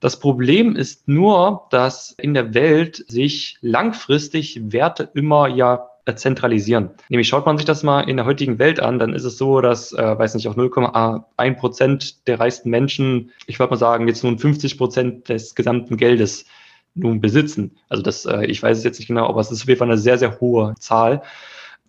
Das 0.00 0.18
Problem 0.18 0.76
ist 0.76 1.08
nur, 1.08 1.66
dass 1.70 2.12
in 2.12 2.32
der 2.32 2.54
Welt 2.54 3.04
sich 3.08 3.58
langfristig 3.60 4.72
Werte 4.72 5.10
immer 5.12 5.46
ja 5.46 5.90
äh, 5.99 5.99
zentralisieren. 6.14 6.90
Nämlich 7.08 7.28
schaut 7.28 7.46
man 7.46 7.56
sich 7.56 7.66
das 7.66 7.82
mal 7.82 8.02
in 8.02 8.16
der 8.16 8.26
heutigen 8.26 8.58
Welt 8.58 8.80
an, 8.80 8.98
dann 8.98 9.14
ist 9.14 9.24
es 9.24 9.38
so, 9.38 9.60
dass, 9.60 9.92
äh, 9.92 10.18
weiß 10.18 10.34
nicht, 10.34 10.48
auch 10.48 10.56
0,1 10.56 11.56
Prozent 11.56 12.26
der 12.26 12.40
reichsten 12.40 12.70
Menschen, 12.70 13.32
ich 13.46 13.58
würde 13.58 13.70
mal 13.70 13.76
sagen, 13.76 14.08
jetzt 14.08 14.24
nun 14.24 14.38
50 14.38 14.78
Prozent 14.78 15.28
des 15.28 15.54
gesamten 15.54 15.96
Geldes 15.96 16.46
nun 16.94 17.20
besitzen. 17.20 17.76
Also 17.88 18.02
das, 18.02 18.26
äh, 18.26 18.46
ich 18.46 18.62
weiß 18.62 18.78
es 18.78 18.84
jetzt 18.84 18.98
nicht 18.98 19.08
genau, 19.08 19.26
aber 19.26 19.40
es 19.40 19.50
ist 19.50 19.62
auf 19.62 19.68
jeden 19.68 19.78
Fall 19.78 19.88
eine 19.88 19.98
sehr, 19.98 20.18
sehr 20.18 20.40
hohe 20.40 20.74
Zahl. 20.78 21.22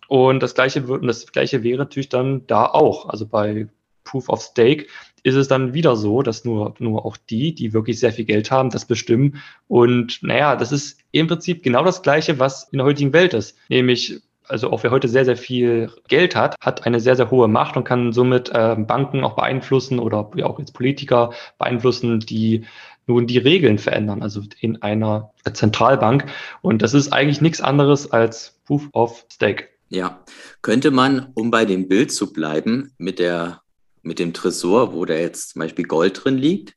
Und 0.08 0.42
das 0.42 0.54
gleiche 0.54 0.88
wird, 0.88 1.02
und 1.02 1.08
das 1.08 1.26
gleiche 1.32 1.62
wäre 1.62 1.78
natürlich 1.78 2.08
dann 2.08 2.46
da 2.46 2.66
auch. 2.66 3.08
Also 3.08 3.26
bei 3.26 3.68
Proof 4.04 4.28
of 4.28 4.42
Stake 4.42 4.86
ist 5.22 5.34
es 5.34 5.48
dann 5.48 5.74
wieder 5.74 5.96
so, 5.96 6.22
dass 6.22 6.44
nur, 6.44 6.74
nur 6.78 7.04
auch 7.06 7.16
die, 7.16 7.54
die 7.54 7.72
wirklich 7.72 7.98
sehr 8.00 8.12
viel 8.12 8.24
Geld 8.24 8.50
haben, 8.50 8.70
das 8.70 8.84
bestimmen. 8.84 9.40
Und 9.68 10.18
naja, 10.22 10.56
das 10.56 10.72
ist 10.72 11.00
im 11.12 11.28
Prinzip 11.28 11.62
genau 11.62 11.84
das 11.84 12.02
Gleiche, 12.02 12.38
was 12.38 12.68
in 12.72 12.78
der 12.78 12.86
heutigen 12.86 13.12
Welt 13.12 13.34
ist. 13.34 13.56
Nämlich, 13.68 14.20
also 14.48 14.70
auch 14.70 14.82
wer 14.82 14.90
heute 14.90 15.08
sehr, 15.08 15.24
sehr 15.24 15.36
viel 15.36 15.90
Geld 16.08 16.34
hat, 16.34 16.56
hat 16.60 16.86
eine 16.86 17.00
sehr, 17.00 17.16
sehr 17.16 17.30
hohe 17.30 17.48
Macht 17.48 17.76
und 17.76 17.84
kann 17.84 18.12
somit 18.12 18.50
äh, 18.50 18.76
Banken 18.76 19.22
auch 19.22 19.36
beeinflussen 19.36 19.98
oder 19.98 20.30
ja 20.34 20.46
auch 20.46 20.58
jetzt 20.58 20.74
Politiker 20.74 21.32
beeinflussen, 21.58 22.20
die 22.20 22.64
nun 23.06 23.26
die 23.26 23.38
Regeln 23.38 23.78
verändern, 23.78 24.22
also 24.22 24.42
in 24.60 24.82
einer 24.82 25.32
Zentralbank. 25.52 26.26
Und 26.60 26.82
das 26.82 26.94
ist 26.94 27.12
eigentlich 27.12 27.40
nichts 27.40 27.60
anderes 27.60 28.10
als 28.10 28.60
Proof 28.64 28.88
of 28.92 29.24
Stake. 29.32 29.68
Ja, 29.88 30.20
könnte 30.62 30.90
man, 30.90 31.28
um 31.34 31.50
bei 31.50 31.64
dem 31.64 31.86
Bild 31.88 32.12
zu 32.12 32.32
bleiben, 32.32 32.92
mit 32.96 33.18
der 33.18 33.61
mit 34.02 34.18
dem 34.18 34.32
Tresor, 34.32 34.92
wo 34.92 35.04
da 35.04 35.14
jetzt 35.14 35.50
zum 35.50 35.60
Beispiel 35.60 35.84
Gold 35.84 36.24
drin 36.24 36.38
liegt, 36.38 36.74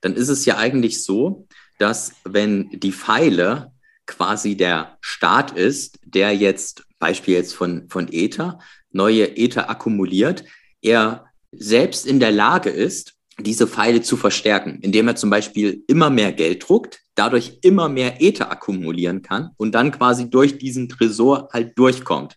dann 0.00 0.14
ist 0.14 0.28
es 0.28 0.44
ja 0.44 0.56
eigentlich 0.56 1.02
so, 1.02 1.46
dass 1.78 2.12
wenn 2.24 2.70
die 2.70 2.92
Pfeile 2.92 3.72
quasi 4.06 4.56
der 4.56 4.98
Staat 5.00 5.52
ist, 5.52 5.98
der 6.04 6.34
jetzt, 6.34 6.84
Beispiel 6.98 7.34
jetzt 7.34 7.54
von, 7.54 7.88
von 7.88 8.08
Ether, 8.12 8.58
neue 8.90 9.36
Ether 9.36 9.70
akkumuliert, 9.70 10.44
er 10.82 11.26
selbst 11.52 12.06
in 12.06 12.20
der 12.20 12.32
Lage 12.32 12.70
ist, 12.70 13.14
diese 13.38 13.66
Pfeile 13.66 14.02
zu 14.02 14.16
verstärken, 14.16 14.78
indem 14.82 15.08
er 15.08 15.16
zum 15.16 15.30
Beispiel 15.30 15.84
immer 15.86 16.10
mehr 16.10 16.32
Geld 16.32 16.68
druckt, 16.68 17.00
dadurch 17.14 17.58
immer 17.62 17.88
mehr 17.88 18.20
Ether 18.20 18.50
akkumulieren 18.50 19.22
kann 19.22 19.50
und 19.56 19.72
dann 19.72 19.90
quasi 19.90 20.28
durch 20.28 20.58
diesen 20.58 20.88
Tresor 20.88 21.48
halt 21.52 21.78
durchkommt. 21.78 22.36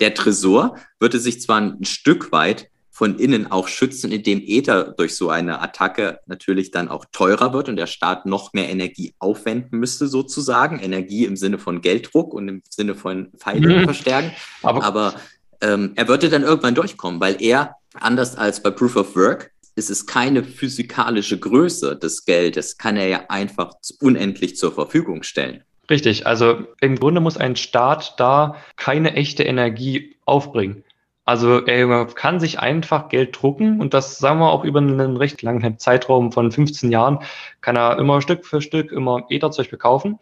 Der 0.00 0.14
Tresor 0.14 0.76
würde 1.00 1.18
sich 1.18 1.40
zwar 1.40 1.60
ein 1.60 1.84
Stück 1.84 2.32
weit 2.32 2.68
von 2.96 3.18
innen 3.18 3.52
auch 3.52 3.68
schützen, 3.68 4.10
indem 4.10 4.40
Ether 4.42 4.94
durch 4.96 5.16
so 5.16 5.28
eine 5.28 5.60
Attacke 5.60 6.20
natürlich 6.24 6.70
dann 6.70 6.88
auch 6.88 7.04
teurer 7.12 7.52
wird 7.52 7.68
und 7.68 7.76
der 7.76 7.86
Staat 7.86 8.24
noch 8.24 8.54
mehr 8.54 8.70
Energie 8.70 9.12
aufwenden 9.18 9.78
müsste, 9.78 10.06
sozusagen. 10.06 10.78
Energie 10.78 11.26
im 11.26 11.36
Sinne 11.36 11.58
von 11.58 11.82
Gelddruck 11.82 12.32
und 12.32 12.48
im 12.48 12.62
Sinne 12.70 12.94
von 12.94 13.28
Pfeile 13.36 13.80
mhm. 13.80 13.84
verstärken. 13.84 14.30
Aber, 14.62 14.82
Aber 14.82 15.14
ähm, 15.60 15.92
er 15.94 16.08
würde 16.08 16.30
dann 16.30 16.42
irgendwann 16.42 16.74
durchkommen, 16.74 17.20
weil 17.20 17.36
er, 17.40 17.74
anders 18.00 18.34
als 18.34 18.62
bei 18.62 18.70
Proof 18.70 18.96
of 18.96 19.14
Work, 19.14 19.50
ist 19.74 19.90
es 19.90 20.06
keine 20.06 20.42
physikalische 20.42 21.38
Größe 21.38 21.96
des 21.96 22.24
Geldes, 22.24 22.78
kann 22.78 22.96
er 22.96 23.08
ja 23.08 23.24
einfach 23.28 23.74
unendlich 24.00 24.56
zur 24.56 24.72
Verfügung 24.72 25.22
stellen. 25.22 25.62
Richtig, 25.90 26.26
also 26.26 26.64
im 26.80 26.96
Grunde 26.96 27.20
muss 27.20 27.36
ein 27.36 27.56
Staat 27.56 28.18
da 28.18 28.56
keine 28.76 29.12
echte 29.12 29.42
Energie 29.42 30.16
aufbringen. 30.24 30.82
Also 31.26 31.66
er 31.66 32.06
kann 32.06 32.40
sich 32.40 32.60
einfach 32.60 33.08
Geld 33.08 33.40
drucken 33.40 33.80
und 33.80 33.92
das 33.92 34.18
sagen 34.18 34.38
wir 34.38 34.50
auch 34.50 34.64
über 34.64 34.78
einen 34.78 35.16
recht 35.16 35.42
langen 35.42 35.78
Zeitraum 35.78 36.32
von 36.32 36.50
15 36.50 36.90
Jahren, 36.90 37.18
kann 37.60 37.76
er 37.76 37.98
immer 37.98 38.22
Stück 38.22 38.46
für 38.46 38.62
Stück 38.62 38.92
immer 38.92 39.26
Ether 39.28 39.50
zum 39.50 39.62
Beispiel 39.62 39.78
kaufen 39.78 40.18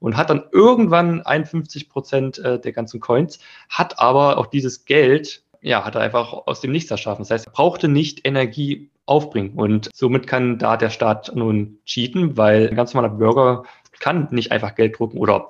und 0.00 0.16
hat 0.16 0.30
dann 0.30 0.44
irgendwann 0.52 1.22
51 1.22 1.88
Prozent 1.88 2.38
äh, 2.38 2.60
der 2.60 2.72
ganzen 2.72 3.00
Coins, 3.00 3.38
hat 3.68 3.98
aber 3.98 4.36
auch 4.36 4.46
dieses 4.46 4.84
Geld 4.84 5.42
ja, 5.60 5.84
hat 5.84 5.94
er 5.94 6.02
einfach 6.02 6.32
aus 6.32 6.60
dem 6.60 6.72
Nichts 6.72 6.90
erschaffen. 6.90 7.22
Das 7.22 7.30
heißt, 7.30 7.46
er 7.48 7.52
brauchte 7.52 7.88
nicht 7.88 8.26
Energie 8.26 8.90
aufbringen. 9.06 9.54
Und 9.56 9.90
somit 9.94 10.26
kann 10.26 10.58
da 10.58 10.76
der 10.76 10.90
Staat 10.90 11.32
nun 11.34 11.78
cheaten, 11.84 12.36
weil 12.36 12.68
ein 12.68 12.76
ganz 12.76 12.94
normaler 12.94 13.14
Bürger 13.14 13.64
kann 13.98 14.28
nicht 14.30 14.52
einfach 14.52 14.74
Geld 14.74 14.98
drucken 14.98 15.18
oder 15.18 15.48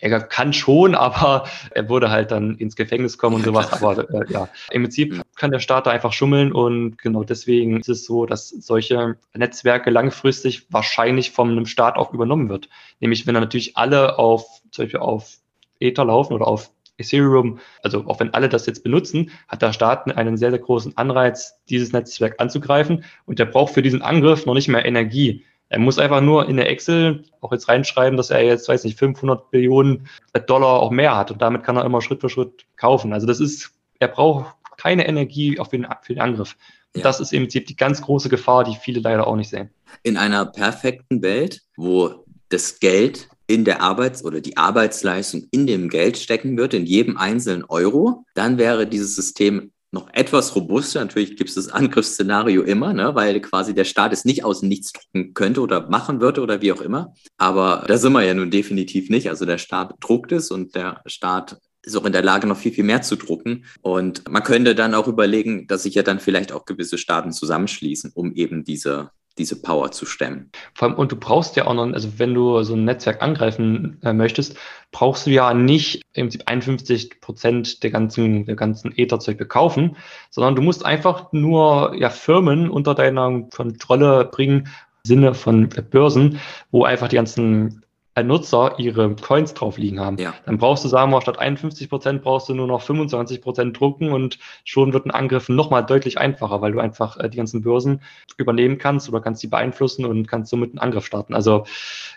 er 0.00 0.20
kann 0.20 0.52
schon, 0.52 0.94
aber 0.94 1.48
er 1.70 1.88
würde 1.88 2.10
halt 2.10 2.30
dann 2.30 2.56
ins 2.56 2.76
Gefängnis 2.76 3.18
kommen 3.18 3.36
und 3.36 3.44
sowas. 3.44 3.72
Aber 3.72 4.08
äh, 4.10 4.32
ja, 4.32 4.48
im 4.70 4.82
Prinzip 4.82 5.22
kann 5.36 5.50
der 5.50 5.60
Staat 5.60 5.86
da 5.86 5.90
einfach 5.90 6.12
schummeln 6.12 6.52
und 6.52 6.98
genau 6.98 7.24
deswegen 7.24 7.80
ist 7.80 7.88
es 7.88 8.04
so, 8.04 8.26
dass 8.26 8.48
solche 8.48 9.16
Netzwerke 9.34 9.90
langfristig 9.90 10.66
wahrscheinlich 10.70 11.30
von 11.30 11.50
einem 11.50 11.66
Staat 11.66 11.96
auch 11.96 12.12
übernommen 12.12 12.48
wird. 12.48 12.68
Nämlich 13.00 13.26
wenn 13.26 13.34
er 13.34 13.40
natürlich 13.40 13.76
alle 13.76 14.18
auf, 14.18 14.46
zum 14.70 14.84
Beispiel 14.84 15.00
auf 15.00 15.38
Ether 15.80 16.04
laufen 16.04 16.34
oder 16.34 16.46
auf 16.46 16.70
Ethereum, 16.96 17.58
also 17.82 18.04
auch 18.06 18.20
wenn 18.20 18.32
alle 18.34 18.48
das 18.48 18.66
jetzt 18.66 18.84
benutzen, 18.84 19.30
hat 19.48 19.62
der 19.62 19.72
Staat 19.72 20.06
einen 20.16 20.36
sehr, 20.36 20.50
sehr 20.50 20.60
großen 20.60 20.96
Anreiz, 20.96 21.60
dieses 21.68 21.92
Netzwerk 21.92 22.40
anzugreifen 22.40 23.04
und 23.26 23.38
der 23.38 23.46
braucht 23.46 23.74
für 23.74 23.82
diesen 23.82 24.02
Angriff 24.02 24.46
noch 24.46 24.54
nicht 24.54 24.68
mehr 24.68 24.84
Energie. 24.84 25.44
Er 25.68 25.78
muss 25.78 25.98
einfach 25.98 26.20
nur 26.20 26.48
in 26.48 26.56
der 26.56 26.70
Excel 26.70 27.24
auch 27.40 27.52
jetzt 27.52 27.68
reinschreiben, 27.68 28.16
dass 28.16 28.30
er 28.30 28.44
jetzt, 28.44 28.68
weiß 28.68 28.84
nicht, 28.84 28.98
500 28.98 29.50
Billionen 29.50 30.06
Dollar 30.46 30.80
auch 30.80 30.90
mehr 30.90 31.16
hat 31.16 31.30
und 31.30 31.42
damit 31.42 31.64
kann 31.64 31.76
er 31.76 31.84
immer 31.84 32.02
Schritt 32.02 32.20
für 32.20 32.28
Schritt 32.28 32.66
kaufen. 32.76 33.12
Also 33.12 33.26
das 33.26 33.40
ist, 33.40 33.72
er 33.98 34.08
braucht 34.08 34.54
keine 34.76 35.06
Energie 35.06 35.58
auf 35.58 35.68
den, 35.68 35.86
für 36.02 36.14
den 36.14 36.20
Angriff. 36.20 36.56
Ja. 36.94 37.02
Das 37.02 37.20
ist 37.20 37.32
im 37.32 37.44
Prinzip 37.44 37.66
die 37.66 37.76
ganz 37.76 38.02
große 38.02 38.28
Gefahr, 38.28 38.64
die 38.64 38.76
viele 38.76 39.00
leider 39.00 39.26
auch 39.26 39.36
nicht 39.36 39.50
sehen. 39.50 39.70
In 40.02 40.16
einer 40.16 40.46
perfekten 40.46 41.22
Welt, 41.22 41.62
wo 41.76 42.24
das 42.50 42.78
Geld 42.78 43.28
in 43.46 43.64
der 43.64 43.82
Arbeits- 43.82 44.24
oder 44.24 44.40
die 44.40 44.56
Arbeitsleistung 44.56 45.46
in 45.50 45.66
dem 45.66 45.88
Geld 45.88 46.16
stecken 46.16 46.56
wird, 46.56 46.72
in 46.72 46.86
jedem 46.86 47.16
einzelnen 47.16 47.64
Euro, 47.64 48.24
dann 48.34 48.58
wäre 48.58 48.86
dieses 48.86 49.14
System 49.16 49.72
noch 49.94 50.12
etwas 50.12 50.54
robuster. 50.54 51.00
Natürlich 51.00 51.36
gibt 51.36 51.48
es 51.48 51.54
das 51.54 51.68
Angriffsszenario 51.68 52.62
immer, 52.62 52.92
ne, 52.92 53.14
weil 53.14 53.40
quasi 53.40 53.72
der 53.74 53.84
Staat 53.84 54.12
es 54.12 54.26
nicht 54.26 54.44
aus 54.44 54.62
nichts 54.62 54.92
drucken 54.92 55.32
könnte 55.32 55.62
oder 55.62 55.88
machen 55.88 56.20
würde 56.20 56.42
oder 56.42 56.60
wie 56.60 56.72
auch 56.72 56.82
immer. 56.82 57.14
Aber 57.38 57.84
da 57.88 57.96
sind 57.96 58.12
wir 58.12 58.22
ja 58.22 58.34
nun 58.34 58.50
definitiv 58.50 59.08
nicht. 59.08 59.30
Also 59.30 59.46
der 59.46 59.58
Staat 59.58 59.94
druckt 60.00 60.32
es 60.32 60.50
und 60.50 60.74
der 60.74 61.00
Staat 61.06 61.58
ist 61.82 61.96
auch 61.96 62.04
in 62.04 62.12
der 62.12 62.22
Lage, 62.22 62.46
noch 62.46 62.56
viel, 62.56 62.72
viel 62.72 62.84
mehr 62.84 63.02
zu 63.02 63.16
drucken. 63.16 63.64
Und 63.82 64.28
man 64.30 64.42
könnte 64.42 64.74
dann 64.74 64.94
auch 64.94 65.06
überlegen, 65.06 65.66
dass 65.66 65.82
sich 65.84 65.94
ja 65.94 66.02
dann 66.02 66.20
vielleicht 66.20 66.52
auch 66.52 66.64
gewisse 66.64 66.98
Staaten 66.98 67.32
zusammenschließen, 67.32 68.12
um 68.14 68.32
eben 68.34 68.64
diese 68.64 69.10
diese 69.38 69.60
Power 69.60 69.90
zu 69.90 70.06
stemmen. 70.06 70.50
Vor 70.74 70.88
allem, 70.88 70.96
und 70.96 71.12
du 71.12 71.16
brauchst 71.16 71.56
ja 71.56 71.66
auch 71.66 71.74
noch, 71.74 71.92
also 71.92 72.18
wenn 72.18 72.34
du 72.34 72.62
so 72.62 72.74
ein 72.74 72.84
Netzwerk 72.84 73.22
angreifen 73.22 73.98
äh, 74.02 74.12
möchtest, 74.12 74.56
brauchst 74.92 75.26
du 75.26 75.30
ja 75.30 75.54
nicht 75.54 76.02
im 76.12 76.26
Prinzip 76.26 76.42
51 76.46 77.20
Prozent 77.20 77.82
der 77.82 77.90
ganzen, 77.90 78.46
der 78.46 78.54
ganzen 78.54 78.96
Etherzeug 78.96 79.38
bekaufen, 79.38 79.96
sondern 80.30 80.54
du 80.54 80.62
musst 80.62 80.84
einfach 80.84 81.32
nur 81.32 81.94
ja 81.98 82.10
Firmen 82.10 82.70
unter 82.70 82.94
deiner 82.94 83.42
Kontrolle 83.54 84.26
bringen, 84.26 84.68
Sinne 85.06 85.34
von 85.34 85.68
Börsen, 85.68 86.40
wo 86.70 86.84
einfach 86.84 87.08
die 87.08 87.16
ganzen 87.16 87.83
Nutzer 88.22 88.74
ihre 88.78 89.16
Coins 89.16 89.54
drauf 89.54 89.76
liegen 89.76 89.98
haben. 89.98 90.18
Ja. 90.18 90.34
Dann 90.46 90.58
brauchst 90.58 90.84
du, 90.84 90.88
sagen 90.88 91.10
wir, 91.10 91.20
statt 91.20 91.38
51 91.38 91.88
Prozent 91.88 92.22
brauchst 92.22 92.48
du 92.48 92.54
nur 92.54 92.68
noch 92.68 92.82
25 92.82 93.40
Prozent 93.42 93.78
drucken 93.78 94.12
und 94.12 94.38
schon 94.64 94.92
wird 94.92 95.06
ein 95.06 95.10
Angriff 95.10 95.48
nochmal 95.48 95.84
deutlich 95.84 96.18
einfacher, 96.18 96.60
weil 96.60 96.72
du 96.72 96.78
einfach 96.78 97.18
äh, 97.18 97.28
die 97.28 97.36
ganzen 97.36 97.62
Börsen 97.62 98.02
übernehmen 98.36 98.78
kannst 98.78 99.08
oder 99.08 99.20
kannst 99.20 99.40
sie 99.40 99.48
beeinflussen 99.48 100.04
und 100.04 100.28
kannst 100.28 100.50
somit 100.50 100.70
einen 100.70 100.78
Angriff 100.78 101.06
starten. 101.06 101.34
Also 101.34 101.64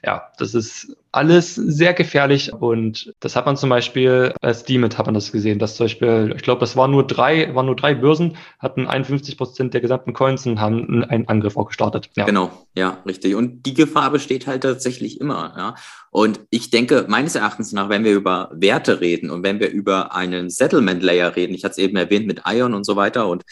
ja, 0.04 0.32
das 0.38 0.54
ist 0.54 0.96
alles 1.12 1.56
sehr 1.56 1.94
gefährlich 1.94 2.54
und 2.54 3.14
das 3.20 3.36
hat 3.36 3.48
man 3.48 3.58
zum 3.58 3.70
Beispiel 3.70 4.34
als 4.42 4.62
Steemit 4.62 4.98
hat 4.98 5.08
man 5.08 5.16
das 5.16 5.32
gesehen, 5.32 5.58
dass 5.58 5.76
zum 5.76 5.86
Beispiel, 5.86 6.34
ich 6.36 6.44
glaube, 6.44 6.60
das 6.60 6.76
waren 6.76 6.92
nur 6.92 7.08
drei, 7.08 7.56
waren 7.56 7.66
nur 7.66 7.76
drei 7.76 7.96
Börsen, 7.96 8.38
hatten 8.60 8.86
51 8.86 9.38
Prozent 9.38 9.74
der 9.74 9.82
gesamten 9.82 10.14
Coins 10.14 10.46
und 10.46 10.60
haben 10.60 11.04
einen 11.04 11.28
Angriff 11.28 11.58
auch 11.58 11.68
gestartet. 11.68 12.10
Ja. 12.16 12.26
Genau, 12.26 12.52
ja, 12.76 13.00
richtig. 13.06 13.36
Und 13.36 13.66
die 13.66 13.74
Gefahr 13.74 14.12
besteht 14.12 14.46
halt 14.46 14.64
tatsächlich 14.64 15.20
immer, 15.20 15.54
ja. 15.58 15.76
Und 16.12 16.42
ich 16.50 16.70
denke, 16.70 17.06
meines 17.08 17.36
Erachtens 17.36 17.72
nach, 17.74 17.90
wenn 17.90 18.04
wir 18.04 18.14
über 18.14 18.50
Werte 18.54 19.02
reden 19.02 19.30
und 19.30 19.44
wenn 19.44 19.60
wir 19.60 19.70
über 19.70 20.16
einen 20.16 20.50
Settlement 20.50 21.04
Layer 21.04 21.36
reden, 21.36 21.54
ich 21.54 21.64
hatte 21.64 21.74
es 21.74 21.78
eben 21.78 21.98
erwähnt 21.98 22.28
mit 22.28 22.42
Ion 22.48 22.74
und 22.74 22.86
so 22.86 22.96
weiter 22.96 23.28
und 23.28 23.44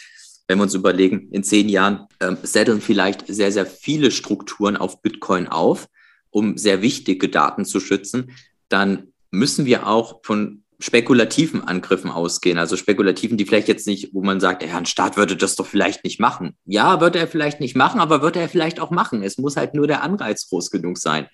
wenn 0.48 0.58
wir 0.58 0.62
uns 0.62 0.74
überlegen, 0.74 1.28
in 1.32 1.42
zehn 1.42 1.68
Jahren 1.68 2.06
ähm, 2.20 2.36
setteln 2.42 2.80
vielleicht 2.80 3.26
sehr, 3.26 3.50
sehr 3.50 3.66
viele 3.66 4.10
Strukturen 4.10 4.76
auf 4.76 5.02
Bitcoin 5.02 5.48
auf, 5.48 5.88
um 6.30 6.56
sehr 6.56 6.82
wichtige 6.82 7.28
Daten 7.28 7.64
zu 7.64 7.80
schützen, 7.80 8.32
dann 8.68 9.12
müssen 9.30 9.66
wir 9.66 9.86
auch 9.86 10.20
von 10.22 10.62
spekulativen 10.78 11.64
Angriffen 11.64 12.10
ausgehen, 12.10 12.58
also 12.58 12.76
spekulativen, 12.76 13.38
die 13.38 13.46
vielleicht 13.46 13.68
jetzt 13.68 13.86
nicht, 13.86 14.12
wo 14.12 14.22
man 14.22 14.40
sagt, 14.40 14.62
ja, 14.62 14.76
ein 14.76 14.86
Staat 14.86 15.16
würde 15.16 15.36
das 15.36 15.56
doch 15.56 15.66
vielleicht 15.66 16.04
nicht 16.04 16.20
machen. 16.20 16.54
Ja, 16.66 17.00
würde 17.00 17.18
er 17.18 17.28
vielleicht 17.28 17.60
nicht 17.60 17.76
machen, 17.76 18.00
aber 18.00 18.20
würde 18.20 18.40
er 18.40 18.48
vielleicht 18.48 18.78
auch 18.78 18.90
machen. 18.90 19.22
Es 19.22 19.38
muss 19.38 19.56
halt 19.56 19.74
nur 19.74 19.86
der 19.86 20.02
Anreiz 20.02 20.48
groß 20.48 20.70
genug 20.70 20.98
sein. 20.98 21.28